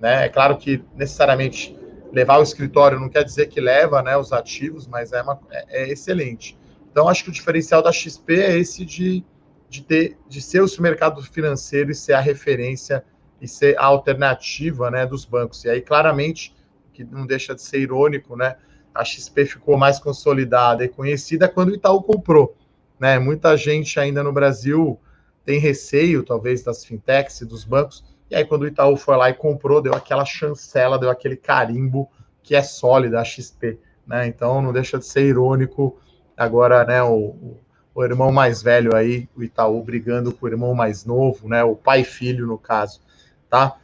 Né, 0.00 0.26
é 0.26 0.28
claro 0.28 0.56
que 0.56 0.82
necessariamente 0.94 1.76
levar 2.12 2.38
o 2.38 2.42
escritório 2.42 2.98
não 2.98 3.08
quer 3.08 3.24
dizer 3.24 3.46
que 3.46 3.60
leva 3.60 4.02
né, 4.02 4.16
os 4.16 4.32
ativos, 4.32 4.86
mas 4.86 5.12
é, 5.12 5.22
uma, 5.22 5.38
é, 5.50 5.84
é 5.84 5.92
excelente. 5.92 6.56
Então, 6.90 7.08
acho 7.08 7.24
que 7.24 7.30
o 7.30 7.32
diferencial 7.32 7.82
da 7.82 7.92
XP 7.92 8.34
é 8.34 8.58
esse 8.58 8.84
de, 8.84 9.24
de, 9.68 9.82
ter, 9.82 10.18
de 10.28 10.42
ser 10.42 10.60
o 10.60 10.82
mercado 10.82 11.22
financeiro 11.22 11.90
e 11.90 11.94
ser 11.94 12.14
a 12.14 12.20
referência 12.20 13.04
e 13.40 13.46
ser 13.46 13.78
a 13.78 13.84
alternativa 13.84 14.90
né, 14.90 15.06
dos 15.06 15.24
bancos. 15.24 15.64
E 15.64 15.70
aí, 15.70 15.80
claramente, 15.80 16.54
que 16.92 17.04
não 17.04 17.26
deixa 17.26 17.54
de 17.54 17.62
ser 17.62 17.80
irônico, 17.80 18.36
né? 18.36 18.56
A 18.94 19.04
XP 19.04 19.46
ficou 19.46 19.76
mais 19.76 19.98
consolidada 19.98 20.84
e 20.84 20.88
conhecida 20.88 21.48
quando 21.48 21.70
o 21.70 21.74
Itaú 21.74 22.02
comprou, 22.02 22.56
né? 22.98 23.18
Muita 23.18 23.56
gente 23.56 23.98
ainda 23.98 24.22
no 24.22 24.32
Brasil 24.32 24.98
tem 25.44 25.58
receio, 25.58 26.22
talvez, 26.22 26.62
das 26.62 26.84
fintechs 26.84 27.40
e 27.40 27.44
dos 27.44 27.64
bancos. 27.64 28.04
E 28.30 28.36
aí, 28.36 28.44
quando 28.44 28.62
o 28.62 28.66
Itaú 28.66 28.96
foi 28.96 29.16
lá 29.16 29.30
e 29.30 29.34
comprou, 29.34 29.82
deu 29.82 29.94
aquela 29.94 30.24
chancela, 30.24 30.98
deu 30.98 31.10
aquele 31.10 31.36
carimbo 31.36 32.08
que 32.42 32.54
é 32.54 32.62
sólida 32.62 33.20
a 33.20 33.24
XP, 33.24 33.78
né? 34.06 34.26
Então, 34.26 34.62
não 34.62 34.72
deixa 34.72 34.98
de 34.98 35.06
ser 35.06 35.22
irônico 35.22 35.98
agora, 36.36 36.84
né? 36.84 37.02
O, 37.02 37.56
o 37.94 38.04
irmão 38.04 38.30
mais 38.30 38.62
velho 38.62 38.94
aí, 38.94 39.28
o 39.36 39.42
Itaú, 39.42 39.82
brigando 39.82 40.32
com 40.32 40.46
o 40.46 40.48
irmão 40.48 40.74
mais 40.74 41.04
novo, 41.04 41.48
né? 41.48 41.64
O 41.64 41.74
pai 41.74 42.04
filho, 42.04 42.46
no 42.46 42.56
caso, 42.56 43.00
tá? 43.48 43.76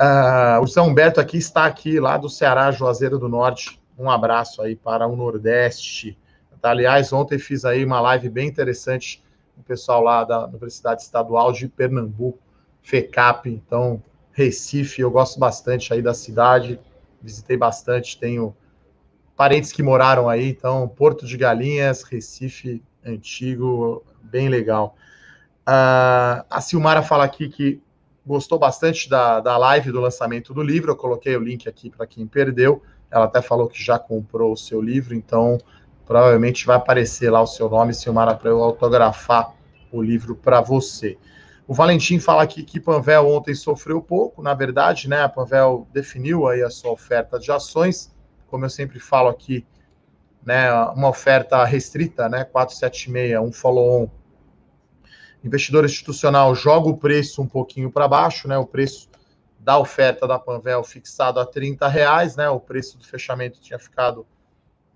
Uh, 0.00 0.62
o 0.62 0.66
São 0.68 0.86
Humberto 0.86 1.20
aqui 1.20 1.38
está 1.38 1.66
aqui, 1.66 1.98
lá 1.98 2.16
do 2.16 2.30
Ceará, 2.30 2.70
Juazeiro 2.70 3.18
do 3.18 3.28
Norte. 3.28 3.80
Um 3.98 4.08
abraço 4.08 4.62
aí 4.62 4.76
para 4.76 5.08
o 5.08 5.16
Nordeste. 5.16 6.16
Tá? 6.60 6.70
Aliás, 6.70 7.12
ontem 7.12 7.36
fiz 7.36 7.64
aí 7.64 7.84
uma 7.84 8.00
live 8.00 8.28
bem 8.28 8.46
interessante 8.46 9.22
o 9.58 9.62
pessoal 9.62 10.02
lá 10.02 10.24
da 10.24 10.46
Universidade 10.46 11.02
Estadual 11.02 11.52
de 11.52 11.68
Pernambuco, 11.68 12.38
FECAP, 12.82 13.50
então, 13.50 14.02
Recife, 14.32 15.00
eu 15.02 15.10
gosto 15.10 15.38
bastante 15.38 15.92
aí 15.92 16.00
da 16.00 16.14
cidade, 16.14 16.80
visitei 17.20 17.56
bastante, 17.56 18.18
tenho 18.18 18.54
parentes 19.36 19.72
que 19.72 19.82
moraram 19.82 20.28
aí, 20.28 20.48
então, 20.48 20.88
Porto 20.88 21.26
de 21.26 21.36
Galinhas, 21.36 22.02
Recife 22.02 22.82
Antigo, 23.04 24.04
bem 24.22 24.48
legal. 24.48 24.96
Uh, 25.68 26.44
a 26.48 26.60
Silmara 26.60 27.02
fala 27.02 27.24
aqui 27.24 27.48
que 27.48 27.80
gostou 28.24 28.58
bastante 28.58 29.08
da, 29.08 29.40
da 29.40 29.56
live 29.56 29.90
do 29.90 30.00
lançamento 30.00 30.52
do 30.52 30.62
livro. 30.62 30.92
Eu 30.92 30.96
coloquei 30.96 31.36
o 31.36 31.40
link 31.40 31.68
aqui 31.68 31.90
para 31.90 32.06
quem 32.06 32.26
perdeu. 32.26 32.82
Ela 33.10 33.24
até 33.24 33.40
falou 33.40 33.68
que 33.68 33.82
já 33.82 33.98
comprou 33.98 34.52
o 34.52 34.56
seu 34.56 34.82
livro, 34.82 35.14
então 35.14 35.58
provavelmente 36.08 36.64
vai 36.64 36.76
aparecer 36.76 37.30
lá 37.30 37.42
o 37.42 37.46
seu 37.46 37.68
nome, 37.68 37.92
Silmara, 37.92 38.34
para 38.34 38.48
eu 38.48 38.62
autografar 38.62 39.52
o 39.92 40.00
livro 40.00 40.34
para 40.34 40.62
você. 40.62 41.18
O 41.66 41.74
Valentim 41.74 42.18
fala 42.18 42.42
aqui 42.42 42.62
que 42.62 42.80
Panvel 42.80 43.28
ontem 43.28 43.54
sofreu 43.54 44.00
pouco, 44.00 44.42
na 44.42 44.54
verdade, 44.54 45.06
né? 45.06 45.20
A 45.20 45.28
Panvel 45.28 45.86
definiu 45.92 46.48
aí 46.48 46.62
a 46.62 46.70
sua 46.70 46.92
oferta 46.92 47.38
de 47.38 47.52
ações, 47.52 48.10
como 48.46 48.64
eu 48.64 48.70
sempre 48.70 48.98
falo 48.98 49.28
aqui, 49.28 49.66
né? 50.42 50.72
Uma 50.94 51.10
oferta 51.10 51.62
restrita, 51.62 52.26
né? 52.26 52.42
476, 52.42 53.38
um 53.46 53.52
follow-on 53.52 54.08
investidor 55.44 55.84
institucional 55.84 56.54
joga 56.54 56.88
o 56.88 56.96
preço 56.96 57.42
um 57.42 57.46
pouquinho 57.46 57.92
para 57.92 58.08
baixo, 58.08 58.48
né? 58.48 58.56
O 58.56 58.66
preço 58.66 59.10
da 59.60 59.78
oferta 59.78 60.26
da 60.26 60.38
Panvel 60.38 60.82
fixado 60.82 61.38
a 61.38 61.44
30 61.44 61.86
reais, 61.86 62.34
né? 62.34 62.48
O 62.48 62.58
preço 62.58 62.96
do 62.96 63.04
fechamento 63.04 63.60
tinha 63.60 63.78
ficado 63.78 64.26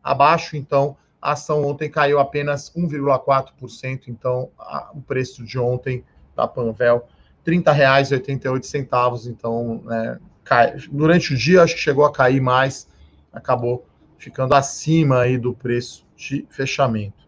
abaixo, 0.02 0.56
então 0.56 0.96
a 1.20 1.32
ação 1.32 1.64
ontem 1.64 1.88
caiu 1.88 2.18
apenas 2.18 2.72
1,4%, 2.76 4.08
então 4.08 4.50
a, 4.58 4.90
o 4.94 5.00
preço 5.00 5.44
de 5.44 5.58
ontem 5.58 6.04
da 6.34 6.48
Panvel 6.48 7.06
R$ 7.46 7.56
30,88, 7.56 9.26
então 9.26 9.82
né, 9.84 10.18
cai, 10.42 10.76
durante 10.90 11.34
o 11.34 11.36
dia 11.36 11.62
acho 11.62 11.74
que 11.74 11.80
chegou 11.80 12.04
a 12.04 12.12
cair 12.12 12.40
mais, 12.40 12.88
acabou 13.32 13.86
ficando 14.18 14.54
acima 14.54 15.20
aí 15.20 15.38
do 15.38 15.52
preço 15.54 16.06
de 16.16 16.46
fechamento. 16.50 17.22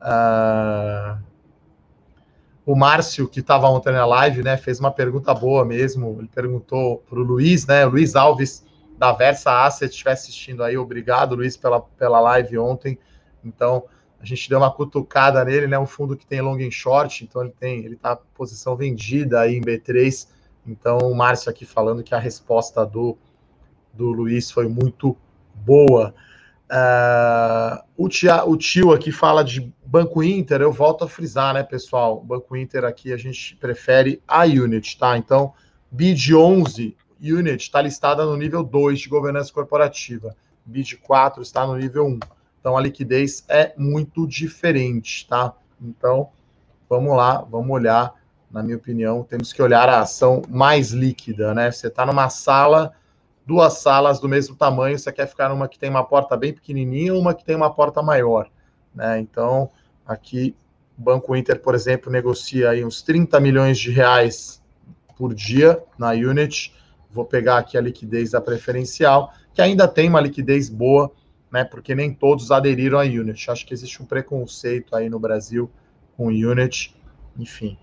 Uh, 0.00 1.18
O 2.66 2.74
Márcio, 2.74 3.28
que 3.28 3.40
estava 3.40 3.68
ontem 3.68 3.92
na 3.92 4.06
live, 4.06 4.42
né, 4.42 4.56
fez 4.56 4.80
uma 4.80 4.90
pergunta 4.90 5.34
boa 5.34 5.64
mesmo. 5.66 6.16
Ele 6.18 6.28
perguntou 6.34 7.04
para 7.08 7.18
o 7.18 7.22
Luiz, 7.22 7.66
né, 7.66 7.84
Luiz 7.84 8.16
Alves, 8.16 8.64
da 8.96 9.12
Versa 9.12 9.64
Asset, 9.64 9.90
estiver 9.90 10.12
assistindo 10.12 10.62
aí. 10.62 10.76
Obrigado, 10.76 11.34
Luiz, 11.34 11.56
pela, 11.56 11.80
pela 11.80 12.20
live 12.20 12.58
ontem. 12.58 12.98
Então, 13.44 13.84
a 14.20 14.24
gente 14.24 14.48
deu 14.48 14.58
uma 14.58 14.72
cutucada 14.72 15.44
nele, 15.44 15.66
né? 15.66 15.78
Um 15.78 15.86
fundo 15.86 16.16
que 16.16 16.26
tem 16.26 16.40
long 16.40 16.56
and 16.56 16.70
short, 16.70 17.24
então 17.24 17.42
ele 17.42 17.52
tem, 17.58 17.84
ele 17.84 17.96
tá 17.96 18.16
posição 18.16 18.76
vendida 18.76 19.40
aí 19.40 19.56
em 19.56 19.60
B3. 19.60 20.28
Então, 20.66 20.98
o 20.98 21.14
Márcio 21.14 21.50
aqui 21.50 21.66
falando 21.66 22.02
que 22.02 22.14
a 22.14 22.18
resposta 22.18 22.86
do, 22.86 23.18
do 23.92 24.10
Luiz 24.10 24.50
foi 24.50 24.66
muito 24.66 25.16
boa. 25.54 26.14
Uh, 26.70 27.84
o, 27.96 28.08
tia, 28.08 28.44
o 28.44 28.56
tio 28.56 28.92
aqui 28.92 29.12
fala 29.12 29.44
de 29.44 29.70
Banco 29.84 30.22
Inter, 30.22 30.62
eu 30.62 30.72
volto 30.72 31.04
a 31.04 31.08
frisar, 31.08 31.52
né, 31.52 31.62
pessoal? 31.62 32.20
Banco 32.22 32.56
Inter 32.56 32.84
aqui 32.84 33.12
a 33.12 33.16
gente 33.18 33.54
prefere 33.56 34.22
a 34.26 34.44
Unit, 34.44 34.98
tá? 34.98 35.18
Então, 35.18 35.52
BID 35.90 36.34
11 36.34 36.96
Unit 37.20 37.62
está 37.62 37.80
listada 37.80 38.24
no 38.24 38.36
nível 38.36 38.62
2 38.62 39.00
de 39.00 39.08
governança 39.08 39.52
corporativa. 39.52 40.34
BID 40.64 40.96
4 40.98 41.42
está 41.42 41.66
no 41.66 41.76
nível 41.76 42.06
1. 42.06 42.18
Então 42.60 42.76
a 42.76 42.80
liquidez 42.80 43.44
é 43.48 43.74
muito 43.76 44.26
diferente, 44.26 45.26
tá? 45.28 45.54
Então, 45.80 46.30
vamos 46.88 47.16
lá, 47.16 47.42
vamos 47.42 47.70
olhar, 47.70 48.14
na 48.50 48.62
minha 48.62 48.76
opinião, 48.76 49.22
temos 49.22 49.52
que 49.52 49.60
olhar 49.60 49.88
a 49.88 50.00
ação 50.00 50.42
mais 50.48 50.92
líquida, 50.92 51.52
né? 51.52 51.70
Você 51.70 51.88
está 51.88 52.06
numa 52.06 52.28
sala, 52.30 52.92
duas 53.46 53.78
salas 53.78 54.18
do 54.20 54.28
mesmo 54.28 54.56
tamanho, 54.56 54.98
você 54.98 55.12
quer 55.12 55.26
ficar 55.26 55.48
numa 55.48 55.68
que 55.68 55.78
tem 55.78 55.90
uma 55.90 56.04
porta 56.04 56.36
bem 56.36 56.52
pequenininha 56.52 57.12
ou 57.12 57.20
uma 57.20 57.34
que 57.34 57.44
tem 57.44 57.54
uma 57.54 57.72
porta 57.72 58.02
maior, 58.02 58.48
né? 58.94 59.18
Então, 59.18 59.70
aqui 60.06 60.56
o 60.96 61.02
Banco 61.02 61.34
Inter, 61.34 61.60
por 61.60 61.74
exemplo, 61.74 62.10
negocia 62.10 62.70
aí 62.70 62.84
uns 62.84 63.02
30 63.02 63.38
milhões 63.40 63.78
de 63.78 63.90
reais 63.90 64.62
por 65.16 65.34
dia 65.34 65.82
na 65.98 66.10
Unit. 66.10 66.72
Vou 67.14 67.24
pegar 67.24 67.58
aqui 67.58 67.78
a 67.78 67.80
liquidez 67.80 68.32
da 68.32 68.40
preferencial, 68.40 69.32
que 69.54 69.62
ainda 69.62 69.86
tem 69.86 70.08
uma 70.08 70.20
liquidez 70.20 70.68
boa, 70.68 71.12
né? 71.50 71.62
Porque 71.62 71.94
nem 71.94 72.12
todos 72.12 72.50
aderiram 72.50 72.98
à 72.98 73.02
Unity. 73.02 73.50
Acho 73.50 73.64
que 73.64 73.72
existe 73.72 74.02
um 74.02 74.04
preconceito 74.04 74.96
aí 74.96 75.08
no 75.08 75.20
Brasil 75.20 75.70
com 76.16 76.26
Unity, 76.26 76.94
enfim. 77.38 77.78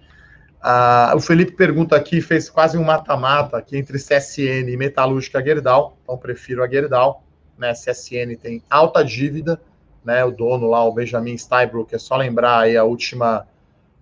Ah, 0.61 1.13
o 1.15 1.19
Felipe 1.21 1.53
pergunta 1.53 1.95
aqui, 1.95 2.21
fez 2.21 2.49
quase 2.49 2.77
um 2.77 2.83
mata-mata 2.83 3.57
aqui 3.57 3.77
entre 3.77 3.97
CSN 3.97 4.69
e 4.69 4.77
Metalúrgica 4.77 5.41
Gerdau, 5.41 5.97
então 6.03 6.17
prefiro 6.17 6.63
a 6.63 6.67
Gerdau, 6.67 7.23
né? 7.57 7.71
CSN 7.73 8.35
tem 8.35 8.61
alta 8.69 9.03
dívida, 9.03 9.59
né? 10.03 10.23
O 10.25 10.31
dono 10.31 10.67
lá, 10.67 10.83
o 10.83 10.93
Benjamin 10.93 11.37
Steinbrook, 11.37 11.95
é 11.95 11.97
só 11.97 12.17
lembrar 12.17 12.59
aí 12.59 12.75
a 12.75 12.83
última 12.83 13.47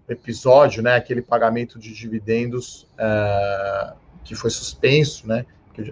episódio, 0.10 0.82
né? 0.82 0.96
Aquele 0.96 1.22
pagamento 1.22 1.78
de 1.78 1.94
dividendos 1.94 2.88
uh, 2.96 3.96
que 4.30 4.36
foi 4.36 4.52
suspenso, 4.52 5.28
né? 5.28 5.44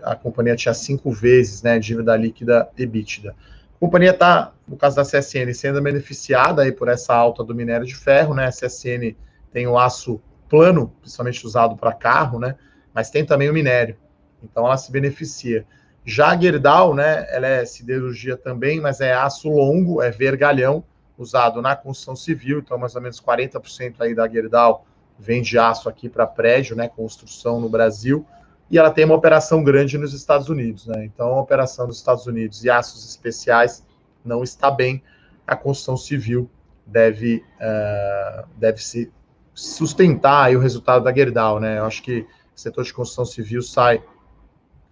A 0.04 0.16
companhia 0.16 0.56
tinha 0.56 0.74
cinco 0.74 1.12
vezes, 1.12 1.64
né? 1.64 1.80
Dívida 1.80 2.16
líquida 2.16 2.70
EBITDA. 2.78 3.32
A 3.32 3.80
companhia 3.80 4.12
está, 4.12 4.54
no 4.68 4.78
caso 4.78 4.96
da 4.96 5.02
CSN, 5.02 5.52
sendo 5.56 5.82
beneficiada 5.82 6.62
aí 6.62 6.72
por 6.72 6.88
essa 6.88 7.16
alta 7.16 7.44
do 7.44 7.56
minério 7.56 7.86
de 7.86 7.96
ferro, 7.96 8.36
né? 8.36 8.46
A 8.46 8.52
CSN 8.52 9.16
tem 9.52 9.66
o 9.66 9.78
aço 9.78 10.22
plano, 10.48 10.94
principalmente 11.02 11.44
usado 11.48 11.76
para 11.76 11.92
carro, 11.94 12.38
né? 12.40 12.56
Mas 12.94 13.10
tem 13.10 13.26
também 13.26 13.50
o 13.50 13.54
minério. 13.54 13.98
Então 14.44 14.68
ela 14.68 14.78
se 14.78 14.92
beneficia. 14.92 15.66
Já 16.06 16.30
a 16.30 16.38
Gerdau, 16.40 16.94
né? 16.94 17.26
Ela 17.32 17.48
é 17.48 17.66
siderurgia 17.66 18.38
também, 18.38 18.80
mas 18.80 19.02
é 19.02 19.14
aço 19.14 19.50
longo, 19.50 20.00
é 20.00 20.12
vergalhão, 20.12 20.84
usado 21.18 21.60
na 21.60 21.76
construção 21.76 22.16
civil. 22.16 22.60
Então, 22.60 22.78
mais 22.78 22.96
ou 22.96 23.02
menos 23.02 23.20
40% 23.20 23.96
aí 24.00 24.14
da 24.14 24.30
Gerdau 24.30 24.86
vem 25.20 25.42
de 25.42 25.58
aço 25.58 25.90
aqui 25.90 26.08
para 26.10 26.28
prédio, 26.28 26.76
né? 26.76 26.88
Construção 26.88 27.60
no 27.60 27.70
Brasil 27.70 28.26
e 28.70 28.78
ela 28.78 28.92
tem 28.92 29.06
uma 29.06 29.16
operação 29.16 29.64
grande 29.64 29.98
nos 29.98 30.14
Estados 30.14 30.50
Unidos, 30.50 30.88
né? 30.88 31.06
Então, 31.06 31.28
a 31.28 31.42
operação 31.42 31.88
nos 31.88 31.98
Estados 31.98 32.26
Unidos 32.26 32.64
e 32.64 32.70
aços 32.70 33.08
especiais 33.08 33.86
não 34.24 34.44
está 34.44 34.70
bem. 34.70 35.02
A 35.46 35.56
construção 35.56 35.96
civil 35.96 36.50
deve, 36.86 37.44
uh, 37.62 38.48
deve 38.58 38.84
se 38.84 39.12
sustentar 39.54 40.54
o 40.54 40.60
resultado 40.60 41.04
da 41.04 41.14
Gerdau, 41.14 41.60
né? 41.60 41.80
Eu 41.80 41.86
acho 41.86 42.04
que 42.04 42.28
o 42.56 42.60
setor 42.60 42.84
de 42.84 42.94
construção 42.94 43.26
civil 43.26 43.62
sai 43.62 44.04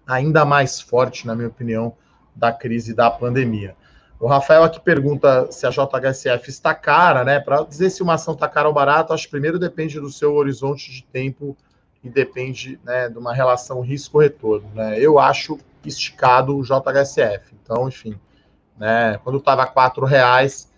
ainda 0.07 0.45
mais 0.45 0.79
forte, 0.79 1.27
na 1.27 1.35
minha 1.35 1.49
opinião, 1.49 1.95
da 2.33 2.53
crise 2.53 2.93
da 2.93 3.11
pandemia. 3.11 3.75
O 4.19 4.27
Rafael 4.27 4.63
aqui 4.63 4.79
pergunta 4.79 5.51
se 5.51 5.67
a 5.67 5.69
JHSF 5.69 6.49
está 6.49 6.73
cara, 6.73 7.23
né? 7.23 7.39
Para 7.39 7.63
dizer 7.63 7.89
se 7.89 8.01
uma 8.01 8.13
ação 8.13 8.33
está 8.33 8.47
cara 8.47 8.67
ou 8.67 8.73
barata, 8.73 9.13
acho 9.13 9.25
que 9.25 9.31
primeiro 9.31 9.59
depende 9.59 9.99
do 9.99 10.09
seu 10.09 10.33
horizonte 10.35 10.91
de 10.91 11.03
tempo 11.03 11.55
e 12.03 12.09
depende 12.09 12.79
né, 12.83 13.09
de 13.09 13.17
uma 13.17 13.33
relação 13.33 13.81
risco-retorno. 13.81 14.69
Né? 14.73 14.99
Eu 14.99 15.19
acho 15.19 15.57
esticado 15.83 16.55
o 16.55 16.63
JHSF. 16.63 17.55
Então, 17.61 17.87
enfim, 17.87 18.17
né, 18.77 19.19
quando 19.23 19.39
estava 19.39 19.63
a 19.63 20.05
reais 20.05 20.71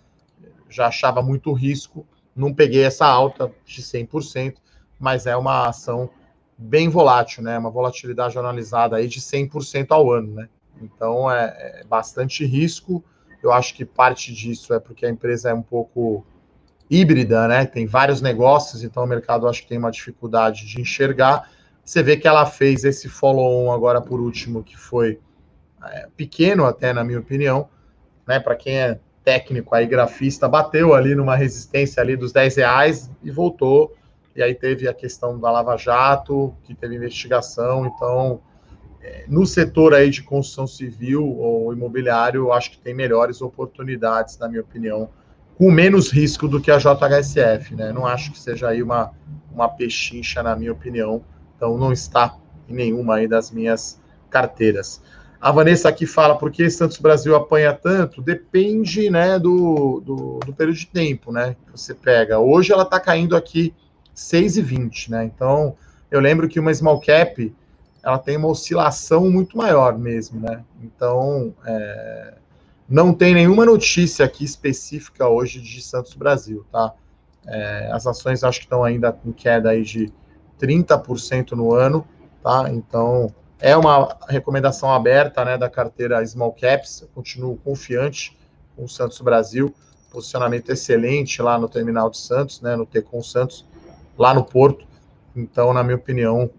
já 0.68 0.88
achava 0.88 1.22
muito 1.22 1.52
risco, 1.52 2.06
não 2.34 2.52
peguei 2.52 2.84
essa 2.84 3.06
alta 3.06 3.52
de 3.64 3.82
100%, 3.82 4.56
mas 4.98 5.26
é 5.26 5.36
uma 5.36 5.68
ação 5.68 6.10
bem 6.56 6.88
volátil, 6.88 7.42
né? 7.42 7.56
Uma 7.56 7.70
volatilidade 7.70 8.36
analisada 8.36 8.96
aí 8.96 9.06
de 9.06 9.20
100% 9.20 9.86
ao 9.90 10.12
ano, 10.12 10.34
né? 10.34 10.48
Então 10.80 11.30
é, 11.30 11.44
é, 11.58 11.84
bastante 11.84 12.44
risco. 12.44 13.02
Eu 13.42 13.52
acho 13.52 13.74
que 13.74 13.84
parte 13.84 14.32
disso 14.32 14.74
é 14.74 14.80
porque 14.80 15.06
a 15.06 15.10
empresa 15.10 15.50
é 15.50 15.54
um 15.54 15.62
pouco 15.62 16.26
híbrida, 16.90 17.46
né? 17.46 17.66
Tem 17.66 17.86
vários 17.86 18.20
negócios, 18.20 18.82
então 18.82 19.04
o 19.04 19.06
mercado 19.06 19.46
acho 19.46 19.62
que 19.62 19.68
tem 19.68 19.78
uma 19.78 19.90
dificuldade 19.90 20.66
de 20.66 20.80
enxergar. 20.80 21.50
Você 21.84 22.02
vê 22.02 22.16
que 22.16 22.26
ela 22.26 22.46
fez 22.46 22.84
esse 22.84 23.08
follow-on 23.08 23.72
agora 23.72 24.00
por 24.00 24.20
último, 24.20 24.62
que 24.64 24.76
foi 24.76 25.20
é, 25.84 26.08
pequeno 26.16 26.64
até, 26.64 26.92
na 26.92 27.04
minha 27.04 27.20
opinião, 27.20 27.68
né? 28.26 28.40
Para 28.40 28.56
quem 28.56 28.78
é 28.78 28.98
técnico 29.24 29.74
aí, 29.74 29.86
grafista, 29.86 30.48
bateu 30.48 30.94
ali 30.94 31.14
numa 31.14 31.36
resistência 31.36 32.02
ali 32.02 32.16
dos 32.16 32.32
10 32.32 32.56
reais 32.56 33.10
e 33.22 33.30
voltou. 33.30 33.94
E 34.34 34.42
aí 34.42 34.54
teve 34.54 34.88
a 34.88 34.94
questão 34.94 35.38
da 35.38 35.50
Lava 35.50 35.76
Jato, 35.76 36.54
que 36.64 36.74
teve 36.74 36.94
investigação, 36.94 37.86
então 37.86 38.40
no 39.28 39.46
setor 39.46 39.94
aí 39.94 40.10
de 40.10 40.22
construção 40.22 40.66
civil 40.66 41.24
ou 41.24 41.72
imobiliário, 41.72 42.52
acho 42.52 42.72
que 42.72 42.78
tem 42.78 42.94
melhores 42.94 43.42
oportunidades, 43.42 44.38
na 44.38 44.48
minha 44.48 44.60
opinião, 44.60 45.10
com 45.56 45.70
menos 45.70 46.10
risco 46.10 46.46
do 46.46 46.60
que 46.60 46.70
a 46.70 46.78
JHSF, 46.78 47.74
né? 47.74 47.92
Não 47.92 48.06
acho 48.06 48.32
que 48.32 48.38
seja 48.38 48.68
aí 48.68 48.82
uma, 48.82 49.12
uma 49.52 49.68
pechincha, 49.68 50.42
na 50.42 50.54
minha 50.54 50.72
opinião. 50.72 51.22
Então, 51.56 51.76
não 51.76 51.92
está 51.92 52.36
em 52.68 52.74
nenhuma 52.74 53.16
aí 53.16 53.26
das 53.26 53.50
minhas 53.50 54.00
carteiras. 54.30 55.02
A 55.40 55.52
Vanessa 55.52 55.88
aqui 55.88 56.04
fala, 56.04 56.36
por 56.36 56.50
que 56.50 56.68
Santos 56.68 56.98
Brasil 56.98 57.34
apanha 57.36 57.72
tanto? 57.72 58.20
Depende, 58.20 59.08
né, 59.08 59.38
do, 59.38 60.00
do, 60.04 60.40
do 60.44 60.52
período 60.52 60.76
de 60.76 60.86
tempo, 60.86 61.30
né, 61.30 61.54
que 61.64 61.72
você 61.72 61.94
pega. 61.94 62.40
Hoje 62.40 62.72
ela 62.72 62.82
está 62.82 62.98
caindo 62.98 63.36
aqui 63.36 63.72
6,20, 64.16 65.10
né, 65.10 65.24
então 65.24 65.76
eu 66.10 66.20
lembro 66.20 66.48
que 66.48 66.58
uma 66.58 66.74
small 66.74 67.00
cap, 67.00 67.54
ela 68.08 68.18
tem 68.18 68.36
uma 68.36 68.48
oscilação 68.48 69.30
muito 69.30 69.56
maior 69.56 69.98
mesmo, 69.98 70.40
né, 70.40 70.64
então 70.82 71.54
é, 71.64 72.34
não 72.88 73.12
tem 73.12 73.34
nenhuma 73.34 73.66
notícia 73.66 74.24
aqui 74.24 74.44
específica 74.44 75.28
hoje 75.28 75.60
de 75.60 75.82
Santos 75.82 76.14
Brasil, 76.14 76.64
tá? 76.72 76.94
É, 77.46 77.90
as 77.92 78.06
ações 78.06 78.42
acho 78.42 78.60
que 78.60 78.64
estão 78.64 78.82
ainda 78.82 79.12
com 79.12 79.30
queda 79.32 79.70
aí 79.70 79.82
de 79.82 80.10
30% 80.58 81.52
no 81.52 81.74
ano, 81.74 82.06
tá? 82.42 82.70
Então, 82.70 83.32
é 83.60 83.76
uma 83.76 84.16
recomendação 84.28 84.90
aberta, 84.92 85.44
né, 85.44 85.58
da 85.58 85.68
carteira 85.68 86.24
Small 86.26 86.52
Caps, 86.52 87.02
eu 87.02 87.08
continuo 87.14 87.58
confiante 87.58 88.38
com 88.74 88.84
o 88.84 88.88
Santos 88.88 89.20
Brasil, 89.20 89.74
posicionamento 90.10 90.70
excelente 90.70 91.42
lá 91.42 91.58
no 91.58 91.68
terminal 91.68 92.08
de 92.08 92.18
Santos, 92.18 92.62
né, 92.62 92.74
no 92.74 92.86
Tecom 92.86 93.22
Santos, 93.22 93.66
lá 94.16 94.32
no 94.32 94.44
Porto. 94.44 94.86
Então, 95.36 95.74
na 95.74 95.82
minha 95.84 95.96
opinião, 95.96 96.50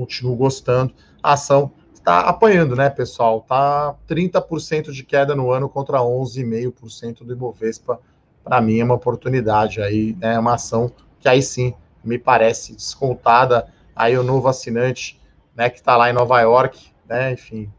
continuo 0.00 0.34
gostando. 0.34 0.94
A 1.22 1.34
ação 1.34 1.72
está 1.92 2.20
apanhando, 2.20 2.74
né, 2.74 2.88
pessoal? 2.88 3.42
Tá 3.42 3.94
30% 4.08 4.90
de 4.90 5.04
queda 5.04 5.34
no 5.34 5.50
ano 5.50 5.68
contra 5.68 5.98
11,5% 5.98 7.22
do 7.24 7.32
Ibovespa. 7.32 8.00
Para 8.42 8.60
mim 8.60 8.80
é 8.80 8.84
uma 8.84 8.94
oportunidade 8.94 9.82
aí, 9.82 10.16
né, 10.18 10.38
uma 10.38 10.54
ação 10.54 10.90
que 11.18 11.28
aí 11.28 11.42
sim 11.42 11.74
me 12.02 12.18
parece 12.18 12.74
descontada. 12.74 13.68
Aí 13.94 14.16
o 14.16 14.22
novo 14.22 14.48
assinante, 14.48 15.20
né, 15.54 15.68
que 15.68 15.78
está 15.78 15.96
lá 15.96 16.08
em 16.08 16.14
Nova 16.14 16.40
York, 16.40 16.90
né, 17.06 17.32
enfim, 17.32 17.70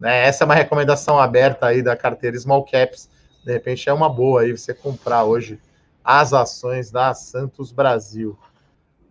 né, 0.00 0.26
essa 0.26 0.44
é 0.44 0.46
uma 0.46 0.54
recomendação 0.54 1.18
aberta 1.18 1.66
aí 1.66 1.82
da 1.82 1.94
carteira 1.94 2.38
Small 2.38 2.64
Caps. 2.64 3.10
De 3.44 3.52
repente 3.52 3.86
é 3.86 3.92
uma 3.92 4.08
boa 4.08 4.40
aí 4.40 4.52
você 4.52 4.72
comprar 4.72 5.24
hoje 5.24 5.60
as 6.02 6.32
ações 6.32 6.90
da 6.90 7.12
Santos 7.12 7.70
Brasil. 7.70 8.38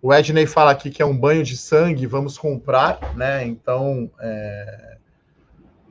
O 0.06 0.13
Edney 0.13 0.46
fala 0.46 0.72
aqui 0.72 0.92
que 0.92 1.02
é 1.02 1.06
um 1.06 1.18
banho 1.18 1.46
de 1.46 1.56
sangue, 1.56 2.06
vamos 2.06 2.38
comprar, 2.38 3.16
né? 3.16 3.48
Então, 3.48 4.12
é... 4.20 4.98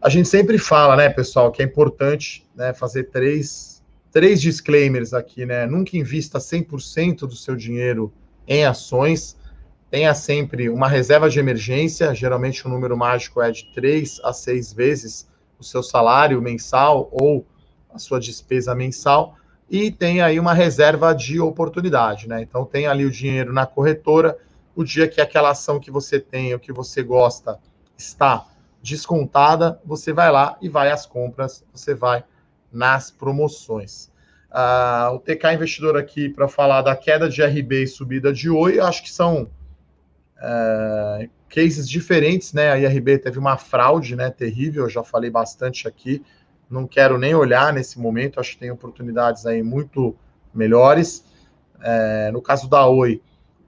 a 0.03 0.11
gente 0.11 0.29
sempre 0.29 0.59
fala, 0.59 0.95
né, 0.97 1.09
pessoal, 1.09 1.51
que 1.51 1.63
é 1.63 1.65
importante 1.65 2.47
né, 2.55 2.75
fazer 2.75 3.05
três 3.05 3.83
três 4.11 4.43
disclaimers 4.43 5.15
aqui, 5.15 5.47
né? 5.47 5.65
Nunca 5.65 5.97
invista 5.97 6.39
100% 6.39 7.21
do 7.21 7.35
seu 7.35 7.57
dinheiro 7.57 8.13
em 8.47 8.67
ações. 8.67 9.35
Tenha 9.91 10.13
sempre 10.13 10.69
uma 10.69 10.89
reserva 10.89 11.31
de 11.31 11.39
emergência, 11.39 12.15
geralmente 12.15 12.67
o 12.67 12.69
número 12.69 12.95
mágico 12.95 13.41
é 13.41 13.51
de 13.51 13.73
três 13.73 14.21
a 14.23 14.35
seis 14.35 14.75
vezes 14.75 15.27
o 15.59 15.65
seu 15.65 15.83
salário 15.83 16.43
mensal 16.43 17.09
ou 17.11 17.47
a 17.91 17.99
sua 17.99 18.21
despesa 18.21 18.75
mensal 18.75 19.39
e 19.73 19.91
tem 19.91 20.21
aí 20.21 20.39
uma 20.39 20.53
reserva 20.53 21.15
de 21.15 21.41
oportunidade, 21.41 22.29
né? 22.29 22.43
Então 22.43 22.63
tem 22.63 22.87
ali 22.87 23.07
o 23.07 23.11
dinheiro 23.11 23.55
na 23.55 23.65
corretora, 23.65 24.37
o 24.77 24.85
dia 24.85 25.09
que 25.09 25.19
aquela 25.19 25.49
ação 25.49 25.81
que 25.81 25.91
você 25.91 26.21
tem, 26.21 26.55
o 26.55 26.61
que 26.61 26.71
você 26.71 27.03
gosta, 27.03 27.59
está 27.97 28.47
descontada, 28.83 29.81
você 29.83 30.13
vai 30.13 30.31
lá 30.31 30.59
e 30.61 30.69
vai 30.69 30.91
às 30.91 31.07
compras, 31.07 31.65
você 31.73 31.95
vai 31.95 32.23
nas 32.71 33.11
promoções. 33.11 34.13
Uh, 34.51 35.15
o 35.15 35.19
TK 35.19 35.55
Investidor 35.55 35.97
aqui 35.97 36.29
para 36.29 36.49
falar 36.49 36.83
da 36.83 36.95
queda 36.95 37.27
de 37.27 37.43
RB 37.43 37.85
e 37.85 37.87
subida 37.87 38.31
de 38.31 38.51
Oi, 38.51 38.79
acho 38.79 39.03
que 39.03 39.11
são 39.11 39.45
uh, 40.37 41.31
cases 41.49 41.89
diferentes, 41.89 42.53
né? 42.53 42.73
A 42.73 42.79
IRB 42.79 43.17
teve 43.17 43.39
uma 43.39 43.57
fraude, 43.57 44.17
né? 44.17 44.31
Terrível, 44.31 44.85
eu 44.85 44.91
já 44.91 45.03
falei 45.03 45.31
bastante 45.31 45.89
aqui. 45.89 46.23
Não 46.73 46.87
quero 46.87 47.19
nem 47.19 47.35
olhar 47.35 47.73
nesse 47.73 48.01
momento, 48.01 48.41
acho 48.41 48.53
que 48.53 48.59
tem 48.59 48.71
oportunidades 48.71 49.45
aí 49.45 49.63
muito 49.63 50.17
melhores. 50.55 51.25
É, 51.83 52.31
no 52.33 52.41
caso 52.41 52.69
da 52.69 52.87
Oi, 52.87 53.21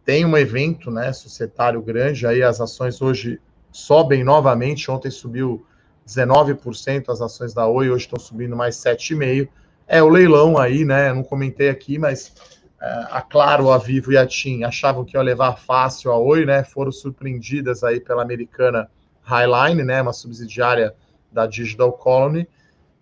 tem 0.05 0.25
um 0.25 0.37
evento, 0.37 0.91
né? 0.91 1.13
Societário 1.13 1.83
grande, 1.83 2.27
aí 2.27 2.43
as 2.43 2.61
ações 2.61 3.03
hoje 3.03 3.41
sobem 3.71 4.25
novamente. 4.25 4.91
Ontem 4.91 5.11
subiu 5.11 5.67
19% 6.07 7.09
as 7.09 7.21
ações 7.21 7.53
da 7.53 7.67
Oi, 7.67 7.91
hoje 7.91 8.05
estão 8.05 8.19
subindo 8.19 8.57
mais 8.57 8.77
7,5%. 8.77 9.49
É 9.87 10.03
o 10.03 10.09
leilão 10.09 10.57
aí, 10.57 10.85
né? 10.85 11.13
Não 11.13 11.23
comentei 11.23 11.69
aqui, 11.69 11.99
mas 11.99 12.33
é, 12.81 12.87
a 13.11 13.21
Claro, 13.21 13.71
a 13.71 13.77
Vivo 13.77 14.13
e 14.13 14.17
a 14.17 14.27
TIM 14.27 14.65
achavam 14.65 15.05
que 15.05 15.17
ia 15.17 15.23
levar 15.23 15.57
fácil 15.57 16.11
a 16.11 16.19
Oi, 16.19 16.47
né? 16.47 16.65
Foram 16.65 16.91
surpreendidas 16.91 17.85
aí 17.85 18.01
pela 18.01 18.23
americana 18.23 18.89
Highline, 19.23 19.83
né? 19.83 20.01
Uma 20.01 20.13
subsidiária 20.13 20.95
da 21.31 21.47
Digital 21.47 21.93
Colony. 21.93 22.49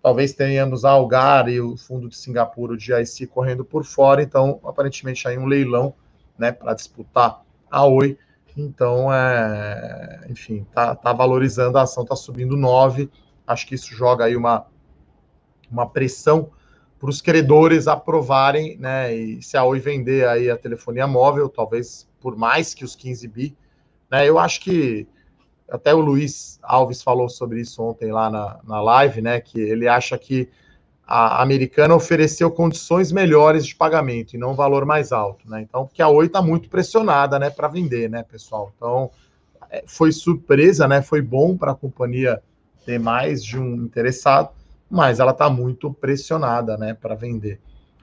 Talvez 0.03 0.33
tenhamos 0.33 0.85
a 0.85 0.91
Algar 0.91 1.49
e 1.49 1.61
o 1.61 1.77
fundo 1.77 2.09
de 2.09 2.17
Singapura, 2.17 2.73
o 2.73 2.79
GIC, 2.79 3.27
correndo 3.29 3.65
por 3.65 3.85
fora. 3.85 4.21
Então, 4.21 4.59
aparentemente, 4.65 5.29
aí 5.29 5.38
um 5.38 5.47
leilão, 5.47 5.95
né? 6.37 6.51
Para 6.51 6.75
disputar 6.75 7.43
a 7.71 7.87
Oi. 7.87 8.19
Então, 8.57 9.12
é, 9.15 10.27
enfim, 10.29 10.67
tá, 10.75 10.95
tá 10.95 11.12
valorizando 11.12 11.79
a 11.79 11.83
ação, 11.83 12.05
tá 12.05 12.17
subindo 12.17 12.57
9. 12.57 13.09
Acho 13.47 13.67
que 13.67 13.77
isso 13.77 13.95
joga 13.95 14.25
aí 14.25 14.37
uma, 14.37 14.67
uma 15.71 15.88
pressão 15.88 16.51
para 16.99 17.09
os 17.09 17.21
credores 17.21 17.87
aprovarem, 17.87 18.77
né? 18.79 19.15
E 19.15 19.41
se 19.41 19.57
a 19.57 19.65
Oi 19.65 19.79
vender 19.79 20.27
aí 20.27 20.51
a 20.51 20.57
telefonia 20.57 21.07
móvel, 21.07 21.49
talvez 21.49 22.09
por 22.21 22.37
mais 22.37 22.75
que 22.75 22.85
os 22.85 22.97
15 22.97 23.29
bi, 23.29 23.57
né? 24.11 24.29
Eu 24.29 24.37
acho 24.38 24.61
que 24.61 25.07
até 25.75 25.95
o 25.95 26.01
Luiz 26.01 26.59
Alves 26.63 27.03
falou 27.03 27.29
sobre 27.29 27.61
isso 27.61 27.83
ontem 27.83 28.13
lá 28.13 28.31
na, 28.31 28.61
na 28.65 28.81
live, 28.81 29.21
né? 29.21 29.41
Que 29.41 29.61
ele 29.61 29.89
acha 29.89 30.17
que 30.19 30.49
a 31.07 31.43
americana 31.43 31.95
ofereceu 31.95 32.51
condições 32.51 33.13
melhores 33.13 33.67
de 33.67 33.75
pagamento 33.75 34.35
e 34.35 34.39
não 34.39 34.55
valor 34.55 34.85
mais 34.85 35.13
alto, 35.13 35.49
né? 35.51 35.63
Então, 35.63 35.87
porque 35.87 36.03
a 36.03 36.09
Oi 36.09 36.27
está 36.27 36.41
muito 36.41 36.69
pressionada, 36.69 37.39
né, 37.39 37.51
para 37.51 37.69
vender, 37.69 38.09
né, 38.09 38.23
pessoal? 38.23 38.73
Então, 38.77 39.11
é, 39.71 39.85
foi 39.87 40.13
surpresa, 40.13 40.87
né? 40.87 41.03
Foi 41.03 41.21
bom 41.21 41.57
para 41.57 41.73
a 41.73 41.75
companhia 41.75 42.43
ter 42.87 42.99
mais 42.99 43.45
de 43.45 43.59
um 43.59 43.75
interessado 43.75 44.51
mas 44.93 45.21
ela 45.21 45.31
está 45.31 45.49
muito 45.49 45.91
pressionada, 45.91 46.77
né, 46.77 46.93
para 46.93 47.15
vender. 47.15 47.59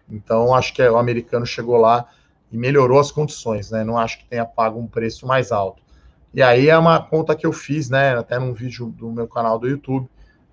Então, 0.09 0.55
acho 0.55 0.73
que 0.73 0.81
o 0.81 0.97
americano 0.97 1.45
chegou 1.45 1.77
lá 1.77 2.07
e 2.51 2.57
melhorou 2.57 2.99
as 2.99 3.11
condições, 3.11 3.69
né? 3.69 3.83
Não 3.83 3.95
acho 3.95 4.17
que 4.17 4.25
tenha 4.25 4.43
pago 4.43 4.79
um 4.79 4.87
preço 4.87 5.27
mais 5.27 5.51
alto. 5.51 5.83
E 6.33 6.41
aí 6.41 6.69
é 6.69 6.77
uma 6.77 7.01
conta 7.01 7.35
que 7.35 7.45
eu 7.45 7.51
fiz, 7.51 7.89
né, 7.89 8.17
até 8.17 8.37
num 8.37 8.53
vídeo 8.53 8.87
do 8.87 9.11
meu 9.11 9.27
canal 9.27 9.57
do 9.57 9.67
YouTube. 9.67 10.07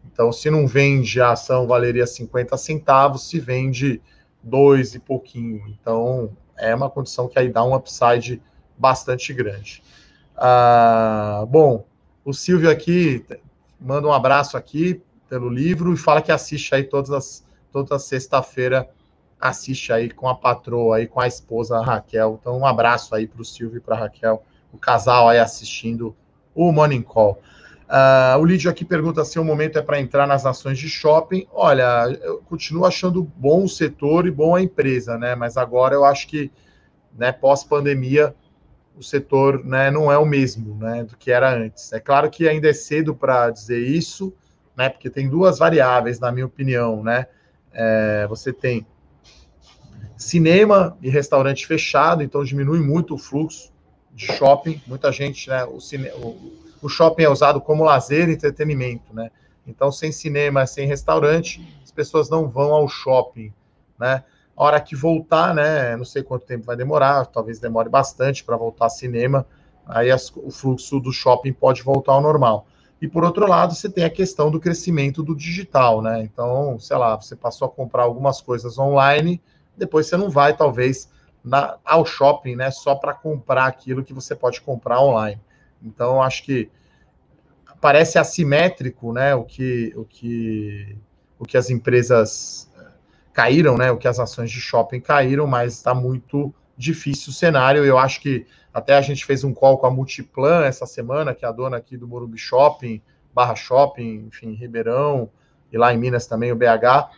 Então, 0.05 0.33
se 0.33 0.51
não 0.51 0.67
vende 0.67 1.21
a 1.21 1.33
ação, 1.33 1.67
valeria 1.67 2.07
50 2.07 2.57
centavos, 2.57 3.29
se 3.29 3.39
vende 3.39 4.01
dois 4.43 4.95
e 4.95 4.99
pouquinho. 4.99 5.63
Então, 5.69 6.31
é 6.57 6.75
uma 6.75 6.89
condição 6.89 7.29
que 7.29 7.39
aí 7.39 7.49
dá 7.49 7.65
um 7.65 7.75
upside 7.75 8.41
bastante 8.79 9.33
grande. 9.33 9.83
Ah, 10.37 11.45
bom, 11.49 11.85
o 12.25 12.33
Silvio 12.33 12.71
aqui 12.71 13.25
manda 13.81 14.07
um 14.07 14.13
abraço 14.13 14.57
aqui 14.57 15.03
pelo 15.29 15.49
livro 15.49 15.93
e 15.93 15.97
fala 15.97 16.23
que 16.23 16.33
assiste 16.33 16.75
aí 16.75 16.85
todas 16.85 17.11
as 17.11 17.47
toda 17.73 17.99
sexta-feira 17.99 18.89
assiste 19.39 19.93
aí 19.93 20.11
com 20.11 20.29
a 20.29 20.35
patroa 20.35 20.97
aí 20.97 21.07
com 21.07 21.21
a 21.21 21.27
esposa 21.27 21.77
a 21.77 21.85
Raquel. 21.85 22.39
Então 22.41 22.59
um 22.59 22.67
abraço 22.67 23.15
aí 23.15 23.27
para 23.27 23.43
o 23.43 23.45
Silvio 23.45 23.79
e 23.79 23.81
para 23.81 23.97
Raquel, 23.97 24.43
o 24.77 24.79
casal 24.79 25.29
aí 25.29 25.39
assistindo 25.39 26.15
o 26.55 26.71
Morning 26.71 27.03
Call. 27.03 27.41
Uh, 27.87 28.39
o 28.41 28.45
Lídio 28.45 28.71
aqui 28.71 28.85
pergunta 28.85 29.25
se 29.25 29.39
o 29.39 29.45
momento 29.45 29.79
é 29.79 29.83
para 29.83 30.01
entrar 30.01 30.27
nas 30.27 30.45
ações 30.45 30.79
de 30.79 30.89
shopping. 30.89 31.47
Olha, 31.53 32.19
eu 32.23 32.39
continuo 32.43 32.85
achando 32.85 33.23
bom 33.23 33.65
o 33.65 33.69
setor 33.69 34.27
e 34.27 34.31
bom 34.31 34.55
a 34.55 34.63
empresa, 34.63 35.17
né? 35.17 35.35
Mas 35.35 35.57
agora 35.57 35.95
eu 35.95 36.05
acho 36.05 36.27
que, 36.27 36.51
né, 37.17 37.33
pós-pandemia, 37.33 38.35
o 38.97 39.03
setor 39.03 39.65
né, 39.65 39.91
não 39.91 40.11
é 40.11 40.19
o 40.19 40.25
mesmo 40.25 40.77
né, 40.79 41.05
do 41.05 41.17
que 41.17 41.31
era 41.31 41.55
antes. 41.55 41.93
É 41.93 42.01
claro 42.01 42.29
que 42.31 42.49
ainda 42.49 42.69
é 42.69 42.73
cedo 42.73 43.15
para 43.15 43.51
dizer 43.51 43.79
isso, 43.79 44.35
né? 44.77 44.89
Porque 44.89 45.09
tem 45.09 45.29
duas 45.29 45.59
variáveis, 45.59 46.19
na 46.19 46.33
minha 46.33 46.47
opinião, 46.47 47.03
né? 47.03 47.27
É, 47.73 48.27
você 48.29 48.53
tem 48.53 48.87
cinema 50.17 50.97
e 51.01 51.09
restaurante 51.09 51.67
fechado, 51.67 52.23
então 52.23 52.43
diminui 52.43 52.81
muito 52.81 53.15
o 53.15 53.19
fluxo 53.19 53.76
de 54.17 54.27
shopping. 54.33 54.81
Muita 54.87 55.13
gente, 55.13 55.49
né? 55.51 55.63
O, 55.65 55.79
cine, 55.79 56.09
o, 56.13 56.37
o 56.81 56.89
shopping 56.89 57.25
é 57.25 57.29
usado 57.29 57.61
como 57.61 57.85
lazer 57.85 58.29
e 58.31 58.33
entretenimento, 58.33 59.15
né? 59.15 59.31
Então, 59.67 59.93
sem 59.93 60.11
cinema, 60.11 60.67
sem 60.67 60.89
restaurante, 60.89 61.61
as 61.85 61.91
pessoas 61.91 62.31
não 62.31 62.49
vão 62.49 62.73
ao 62.73 62.89
shopping, 62.89 63.53
né? 64.01 64.25
A 64.57 64.65
hora 64.65 64.81
que 64.81 64.97
voltar, 64.97 65.55
né? 65.55 65.95
Não 65.97 66.05
sei 66.05 66.23
quanto 66.23 66.47
tempo 66.47 66.65
vai 66.65 66.77
demorar, 66.77 67.27
talvez 67.27 67.59
demore 67.59 67.91
bastante 67.91 68.43
para 68.43 68.57
voltar 68.57 68.87
ao 68.87 68.91
cinema. 68.91 69.47
Aí 69.87 70.11
as, 70.11 70.33
o 70.35 70.51
fluxo 70.51 70.99
do 70.99 71.13
shopping 71.13 71.53
pode 71.53 71.83
voltar 71.83 72.13
ao 72.13 72.23
normal. 72.23 72.67
E 73.03 73.07
por 73.07 73.23
outro 73.23 73.47
lado, 73.47 73.75
você 73.75 73.91
tem 73.91 74.05
a 74.05 74.11
questão 74.11 74.51
do 74.51 74.59
crescimento 74.59 75.23
do 75.23 75.37
digital, 75.37 76.01
né? 76.01 76.23
Então, 76.23 76.79
sei 76.79 76.97
lá, 76.97 77.15
você 77.15 77.37
passou 77.37 77.67
a 77.67 77.71
comprar 77.71 78.05
algumas 78.05 78.41
coisas 78.41 78.79
online, 78.79 79.43
depois 79.77 80.07
você 80.07 80.17
não 80.17 80.31
vai, 80.31 80.57
talvez, 80.57 81.11
na, 81.47 81.79
ao 81.85 82.05
shopping, 82.05 82.57
né? 82.57 82.73
Só 82.73 82.97
para 82.97 83.15
comprar 83.15 83.67
aquilo 83.67 84.05
que 84.05 84.13
você 84.13 84.35
pode 84.35 84.61
comprar 84.61 85.01
online. 85.01 85.41
Então, 85.81 86.21
acho 86.21 86.43
que 86.43 86.69
parece 87.81 88.19
assimétrico, 88.19 89.13
né? 89.13 89.35
O 89.37 89.45
que, 89.45 89.93
o 89.97 90.05
que, 90.05 90.99
o 91.39 91.45
que 91.45 91.57
as 91.57 91.71
empresas 91.71 92.69
eh, 92.77 92.87
caíram, 93.33 93.79
né? 93.79 93.93
O 93.93 93.97
que 93.97 94.09
as 94.09 94.19
ações 94.19 94.51
de 94.51 94.61
shopping 94.61 95.01
caíram, 95.01 95.47
mas 95.47 95.75
está 95.75 95.95
muito 95.95 96.53
difícil 96.77 97.31
o 97.31 97.35
cenário. 97.35 97.85
Eu 97.85 97.97
acho 97.97 98.21
que 98.21 98.45
até 98.75 98.97
a 98.97 99.01
gente 99.01 99.25
fez 99.25 99.45
um 99.45 99.55
call 99.55 99.79
com 99.79 99.87
a 99.87 99.91
Multiplan 99.91 100.65
essa 100.65 100.85
semana, 100.85 101.33
que 101.33 101.45
é 101.45 101.49
a 101.49 101.53
dona 101.53 101.77
aqui 101.77 101.97
do 101.97 102.09
Morumbi 102.09 102.39
Shopping, 102.39 103.01
Barra 103.33 103.55
Shopping, 103.55 104.27
enfim, 104.27 104.53
Ribeirão, 104.55 105.31
e 105.73 105.79
lá 105.79 105.95
em 105.95 105.97
Minas 105.97 106.27
também 106.27 106.51
o 106.51 106.57
BH. 106.57 107.09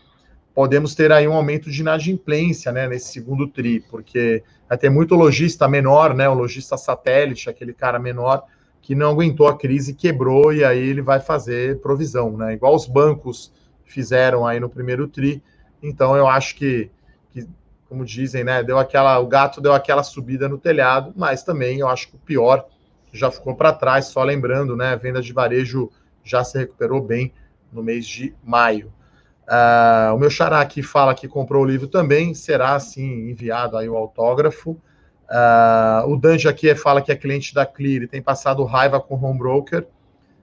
Podemos 0.59 0.93
ter 0.93 1.13
aí 1.13 1.29
um 1.29 1.35
aumento 1.35 1.71
de 1.71 1.83
inadimplência, 1.83 2.73
né, 2.73 2.89
nesse 2.89 3.13
segundo 3.13 3.47
TRI, 3.47 3.79
porque 3.79 4.43
vai 4.69 4.77
ter 4.77 4.91
muito 4.91 5.15
lojista 5.15 5.69
menor, 5.69 6.13
né, 6.13 6.29
o 6.29 6.35
lojista 6.35 6.77
satélite, 6.77 7.49
aquele 7.49 7.73
cara 7.73 7.97
menor, 7.97 8.43
que 8.83 8.93
não 8.93 9.11
aguentou 9.11 9.47
a 9.47 9.57
crise, 9.57 9.95
quebrou, 9.95 10.53
e 10.53 10.65
aí 10.65 10.81
ele 10.81 11.01
vai 11.01 11.21
fazer 11.21 11.79
provisão, 11.81 12.37
né, 12.37 12.55
igual 12.55 12.75
os 12.75 12.89
bancos 12.89 13.53
fizeram 13.85 14.45
aí 14.45 14.59
no 14.59 14.69
primeiro 14.69 15.07
TRI. 15.07 15.41
Então, 15.81 16.17
eu 16.17 16.27
acho 16.27 16.57
que, 16.57 16.91
que 17.31 17.47
como 17.89 18.05
dizem, 18.05 18.43
né? 18.43 18.61
Deu 18.61 18.81
aquela, 18.81 19.17
o 19.21 19.29
gato 19.29 19.61
deu 19.61 19.73
aquela 19.73 20.03
subida 20.03 20.49
no 20.49 20.59
telhado, 20.59 21.13
mas 21.15 21.45
também 21.45 21.79
eu 21.79 21.87
acho 21.87 22.09
que 22.09 22.17
o 22.17 22.19
pior 22.19 22.67
já 23.13 23.31
ficou 23.31 23.55
para 23.55 23.73
trás. 23.73 24.07
Só 24.07 24.25
lembrando, 24.25 24.77
né? 24.77 24.89
A 24.89 24.97
venda 24.97 25.23
de 25.23 25.33
varejo 25.33 25.89
já 26.25 26.43
se 26.43 26.59
recuperou 26.59 27.01
bem 27.01 27.33
no 27.73 27.81
mês 27.81 28.09
de 28.09 28.35
maio. 28.43 28.93
Uh, 29.49 30.15
o 30.15 30.19
meu 30.19 30.29
xará 30.29 30.61
aqui 30.61 30.83
fala 30.83 31.15
que 31.15 31.27
comprou 31.27 31.63
o 31.63 31.67
livro 31.67 31.89
também, 31.89 32.35
será 32.35 32.75
assim 32.75 33.31
enviado 33.31 33.79
aí 33.79 33.89
o 33.89 33.97
autógrafo. 33.97 34.73
Uh, 34.73 36.07
o 36.07 36.17
Danji 36.19 36.47
aqui 36.47 36.75
fala 36.75 37.01
que 37.01 37.11
é 37.11 37.17
cliente 37.17 37.55
da 37.55 37.65
Clear 37.65 38.03
e 38.03 38.07
tem 38.07 38.21
passado 38.21 38.63
raiva 38.65 39.01
com 39.01 39.15
o 39.15 39.25
home 39.25 39.39
broker. 39.39 39.87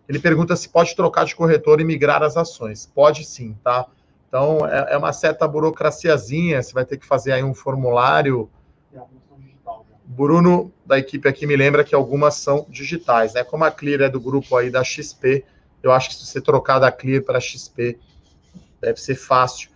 Ele 0.09 0.17
pergunta 0.17 0.55
se 0.55 0.67
pode 0.67 0.95
trocar 0.95 1.25
de 1.25 1.35
corretor 1.35 1.79
e 1.79 1.83
migrar 1.83 2.23
as 2.23 2.35
ações. 2.35 2.85
Pode 2.87 3.23
sim, 3.25 3.55
tá? 3.63 3.85
Então, 4.27 4.67
é, 4.67 4.93
é 4.93 4.97
uma 4.97 5.13
certa 5.13 5.47
burocraciazinha, 5.47 6.61
você 6.61 6.73
vai 6.73 6.83
ter 6.83 6.97
que 6.97 7.05
fazer 7.05 7.31
aí 7.31 7.43
um 7.43 7.53
formulário. 7.53 8.49
Bruno, 10.03 10.71
da 10.85 10.97
equipe 10.99 11.27
aqui, 11.27 11.45
me 11.47 11.55
lembra 11.55 11.83
que 11.83 11.93
algumas 11.93 12.35
são 12.35 12.65
digitais, 12.69 13.33
né? 13.33 13.43
Como 13.43 13.63
a 13.63 13.71
Clear 13.71 14.01
é 14.01 14.09
do 14.09 14.19
grupo 14.19 14.55
aí 14.55 14.69
da 14.69 14.83
XP, 14.83 15.43
eu 15.81 15.91
acho 15.91 16.09
que 16.09 16.15
se 16.15 16.25
você 16.25 16.41
trocar 16.41 16.79
da 16.79 16.91
Clear 16.91 17.23
para 17.23 17.39
XP, 17.39 17.99
deve 18.81 18.99
ser 18.99 19.15
fácil. 19.15 19.69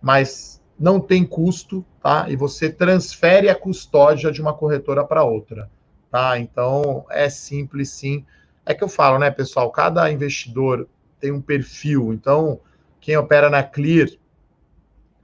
Mas 0.00 0.60
não 0.78 1.00
tem 1.00 1.24
custo, 1.24 1.84
tá? 2.02 2.26
E 2.28 2.36
você 2.36 2.70
transfere 2.70 3.48
a 3.48 3.54
custódia 3.54 4.30
de 4.30 4.40
uma 4.40 4.52
corretora 4.52 5.04
para 5.04 5.24
outra, 5.24 5.70
tá? 6.10 6.38
Então 6.38 7.06
é 7.10 7.28
simples, 7.28 7.90
sim. 7.90 8.24
É 8.64 8.74
que 8.74 8.84
eu 8.84 8.88
falo, 8.88 9.18
né, 9.18 9.30
pessoal? 9.30 9.70
Cada 9.70 10.10
investidor 10.10 10.88
tem 11.20 11.32
um 11.32 11.40
perfil. 11.40 12.12
Então, 12.12 12.60
quem 13.00 13.16
opera 13.16 13.48
na 13.48 13.62
Clear, 13.62 14.08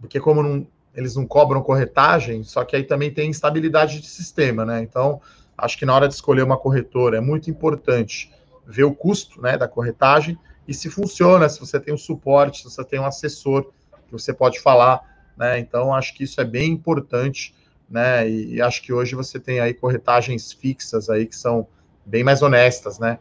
porque 0.01 0.18
como 0.20 0.43
não, 0.43 0.66
eles 0.95 1.16
não 1.16 1.26
cobram 1.26 1.62
corretagem, 1.62 2.43
só 2.45 2.64
que 2.64 2.76
aí 2.76 2.85
também 2.85 3.12
tem 3.12 3.30
instabilidade 3.30 4.01
de 4.01 4.07
sistema, 4.07 4.64
né? 4.64 4.83
Então, 4.83 5.20
acho 5.57 5.78
que 5.78 5.87
na 5.87 5.95
hora 5.95 6.09
de 6.09 6.14
escolher 6.14 6.43
uma 6.43 6.57
corretora 6.57 7.18
é 7.18 7.20
muito 7.20 7.51
importante 7.51 8.33
ver 8.66 8.85
o 8.85 8.95
custo, 8.95 9.41
né, 9.43 9.57
da 9.59 9.68
corretagem 9.68 10.39
e 10.66 10.74
se 10.74 10.88
funciona, 10.88 11.48
se 11.48 11.58
você 11.60 11.78
tem 11.78 11.92
um 11.92 11.98
suporte, 11.98 12.58
se 12.58 12.64
você 12.64 12.84
tem 12.84 13.00
um 13.00 13.06
assessor 13.06 13.70
que 14.06 14.12
você 14.12 14.32
pode 14.32 14.60
falar 14.60 15.12
né? 15.36 15.58
Então 15.58 15.92
acho 15.94 16.14
que 16.14 16.24
isso 16.24 16.40
é 16.40 16.44
bem 16.44 16.72
importante, 16.72 17.54
né? 17.88 18.28
E, 18.28 18.54
e, 18.54 18.62
acho 18.62 18.82
que 18.82 18.92
hoje 18.92 19.14
você 19.14 19.38
tem 19.38 19.60
aí 19.60 19.74
corretagens 19.74 20.52
fixas 20.52 21.10
aí 21.10 21.26
que 21.26 21.36
são 21.36 21.66
bem 22.04 22.24
mais 22.24 22.42
honestas, 22.42 22.98
né? 22.98 23.18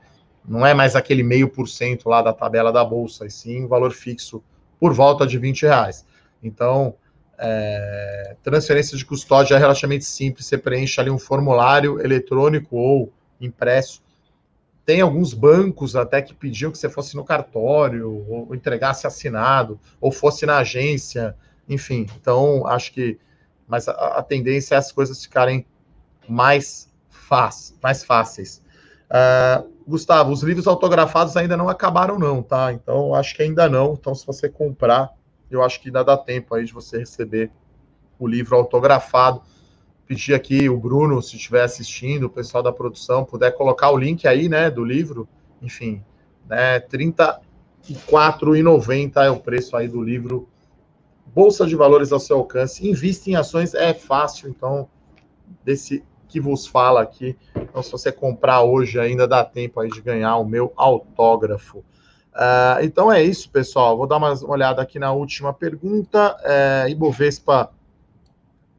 Não 0.47 0.65
é 0.65 0.73
mais 0.73 0.95
aquele 0.95 1.23
meio 1.23 1.49
por 1.49 1.67
cento 1.67 2.09
lá 2.09 2.21
da 2.21 2.33
tabela 2.33 2.71
da 2.71 2.83
bolsa, 2.83 3.25
e 3.25 3.31
sim 3.31 3.67
valor 3.67 3.91
fixo 3.91 4.43
por 4.79 4.93
volta 4.93 5.25
de 5.27 5.37
20 5.37 5.63
reais. 5.63 6.05
Então, 6.41 6.95
é, 7.37 8.35
transferência 8.41 8.97
de 8.97 9.05
custódia 9.05 9.55
é 9.55 9.57
relativamente 9.57 10.05
simples, 10.05 10.47
você 10.47 10.57
preenche 10.57 10.99
ali 10.99 11.11
um 11.11 11.19
formulário 11.19 12.01
eletrônico 12.01 12.75
ou 12.75 13.13
impresso. 13.39 14.01
Tem 14.85 15.01
alguns 15.01 15.33
bancos 15.33 15.95
até 15.95 16.21
que 16.21 16.33
pediam 16.33 16.71
que 16.71 16.77
você 16.77 16.89
fosse 16.89 17.15
no 17.15 17.23
cartório, 17.23 18.25
ou 18.27 18.55
entregasse 18.55 19.05
assinado, 19.05 19.79
ou 19.99 20.11
fosse 20.11 20.45
na 20.45 20.57
agência, 20.57 21.35
enfim, 21.67 22.07
então 22.19 22.65
acho 22.67 22.91
que. 22.91 23.19
Mas 23.67 23.87
a, 23.87 23.91
a 23.91 24.23
tendência 24.23 24.75
é 24.75 24.77
as 24.77 24.91
coisas 24.91 25.23
ficarem 25.23 25.65
mais, 26.27 26.91
fácil, 27.09 27.77
mais 27.81 28.03
fáceis. 28.03 28.61
Uh, 29.09 29.69
Gustavo, 29.87 30.31
os 30.31 30.41
livros 30.43 30.67
autografados 30.67 31.35
ainda 31.37 31.55
não 31.55 31.69
acabaram, 31.69 32.17
não, 32.17 32.41
tá? 32.41 32.71
Então 32.73 33.13
acho 33.13 33.35
que 33.35 33.43
ainda 33.43 33.69
não. 33.69 33.93
Então, 33.93 34.15
se 34.15 34.25
você 34.25 34.49
comprar, 34.49 35.11
eu 35.49 35.63
acho 35.63 35.81
que 35.81 35.89
ainda 35.89 36.03
dá 36.03 36.17
tempo 36.17 36.55
aí 36.55 36.65
de 36.65 36.73
você 36.73 36.99
receber 36.99 37.51
o 38.17 38.27
livro 38.27 38.55
autografado. 38.55 39.41
Pedir 40.11 40.33
aqui 40.33 40.67
o 40.67 40.77
Bruno, 40.77 41.21
se 41.21 41.37
estiver 41.37 41.63
assistindo, 41.63 42.25
o 42.25 42.29
pessoal 42.29 42.61
da 42.61 42.73
produção, 42.73 43.23
puder 43.23 43.55
colocar 43.55 43.91
o 43.91 43.97
link 43.97 44.27
aí, 44.27 44.49
né, 44.49 44.69
do 44.69 44.83
livro. 44.83 45.25
Enfim, 45.61 46.03
né, 46.49 46.79
R$ 46.79 46.81
34,90 46.81 49.23
é 49.23 49.29
o 49.29 49.39
preço 49.39 49.77
aí 49.77 49.87
do 49.87 50.03
livro 50.03 50.49
Bolsa 51.27 51.65
de 51.65 51.77
valores 51.77 52.11
ao 52.11 52.19
seu 52.19 52.39
alcance. 52.39 52.85
Invista 52.85 53.29
em 53.29 53.35
ações 53.35 53.73
é 53.73 53.93
fácil, 53.93 54.49
então, 54.49 54.89
desse 55.63 56.03
que 56.27 56.41
vos 56.41 56.67
fala 56.67 57.01
aqui. 57.01 57.37
Então, 57.55 57.81
se 57.81 57.89
você 57.89 58.11
comprar 58.11 58.63
hoje, 58.63 58.99
ainda 58.99 59.25
dá 59.25 59.45
tempo 59.45 59.79
aí 59.79 59.89
de 59.89 60.01
ganhar 60.01 60.35
o 60.35 60.45
meu 60.45 60.73
autógrafo. 60.75 61.85
Uh, 62.35 62.83
então 62.83 63.09
é 63.09 63.23
isso, 63.23 63.49
pessoal. 63.49 63.95
Vou 63.95 64.07
dar 64.07 64.17
uma 64.17 64.33
olhada 64.45 64.81
aqui 64.81 64.99
na 64.99 65.13
última 65.13 65.53
pergunta. 65.53 66.35
É, 66.43 66.87
Ibovespa 66.89 67.71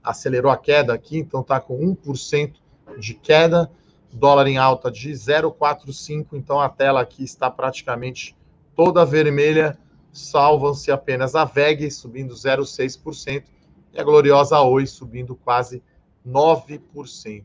acelerou 0.03 0.51
a 0.51 0.57
queda 0.57 0.93
aqui, 0.93 1.19
então 1.19 1.41
está 1.41 1.61
com 1.61 1.79
1% 1.79 2.55
de 2.99 3.15
queda. 3.15 3.71
Dólar 4.13 4.47
em 4.47 4.59
alta 4.59 4.91
de 4.91 5.11
0,45, 5.11 6.35
então 6.35 6.61
a 6.61 6.69
tela 6.69 7.01
aqui 7.01 7.25
está 7.25 7.51
praticamente 7.51 8.37
toda 8.77 9.07
vermelha 9.07 9.79
salvam-se 10.13 10.93
apenas 10.93 11.35
a 11.35 11.45
VEG, 11.45 11.91
subindo 11.91 12.35
0,6%, 12.35 13.45
e 13.93 14.01
a 14.01 14.05
gloriosa 14.05 14.61
Oi, 14.61 14.87
subindo 14.87 15.35
quase 15.35 15.83
9%. 16.27 17.45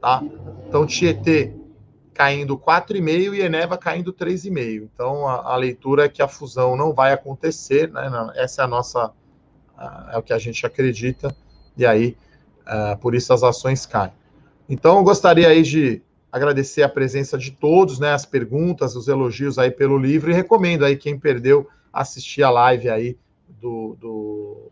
Tá? 0.00 0.22
Então, 0.66 0.86
Tietê 0.86 1.54
caindo 2.12 2.58
4,5% 2.58 3.34
e 3.34 3.40
Eneva 3.40 3.78
caindo 3.78 4.12
3,5%. 4.12 4.88
Então, 4.92 5.26
a, 5.26 5.52
a, 5.52 5.56
leitura 5.56 6.04
é 6.04 6.08
que 6.08 6.20
a 6.20 6.28
fusão 6.28 6.76
não 6.76 6.92
vai 6.92 7.12
acontecer, 7.12 7.90
né? 7.90 8.10
essa 8.34 8.62
é 8.62 8.64
a 8.64 8.68
nossa, 8.68 9.12
é 10.12 10.18
o 10.18 10.22
que 10.22 10.32
a 10.32 10.38
gente 10.38 10.66
acredita, 10.66 11.34
e 11.76 11.86
aí, 11.86 12.16
uh, 12.62 12.98
por 12.98 13.14
isso 13.14 13.32
as 13.32 13.42
ações 13.42 13.86
caem. 13.86 14.12
Então, 14.68 14.98
eu 14.98 15.02
gostaria 15.02 15.48
aí 15.48 15.62
de 15.62 16.02
agradecer 16.30 16.82
a 16.82 16.88
presença 16.88 17.36
de 17.36 17.50
todos, 17.50 17.98
né, 17.98 18.12
as 18.12 18.24
perguntas, 18.24 18.94
os 18.94 19.08
elogios 19.08 19.58
aí 19.58 19.70
pelo 19.70 19.98
livro, 19.98 20.30
e 20.30 20.34
recomendo 20.34 20.84
aí 20.84 20.96
quem 20.96 21.18
perdeu 21.18 21.68
assistir 21.92 22.42
a 22.42 22.50
live 22.50 22.88
aí 22.88 23.18
do, 23.48 23.96
do, 24.00 24.70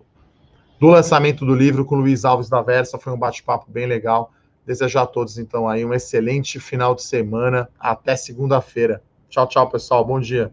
do 0.78 0.86
lançamento 0.86 1.44
do 1.44 1.54
livro 1.54 1.84
com 1.84 1.96
o 1.96 1.98
Luiz 1.98 2.24
Alves 2.24 2.48
da 2.48 2.62
Versa. 2.62 2.98
Foi 2.98 3.12
um 3.12 3.18
bate-papo 3.18 3.70
bem 3.70 3.86
legal. 3.86 4.32
Desejar 4.64 5.02
a 5.02 5.06
todos, 5.06 5.38
então, 5.38 5.68
aí 5.68 5.84
um 5.84 5.94
excelente 5.94 6.60
final 6.60 6.94
de 6.94 7.02
semana. 7.02 7.68
Até 7.78 8.14
segunda-feira. 8.16 9.02
Tchau, 9.28 9.46
tchau, 9.46 9.68
pessoal. 9.68 10.04
Bom 10.04 10.20
dia. 10.20 10.52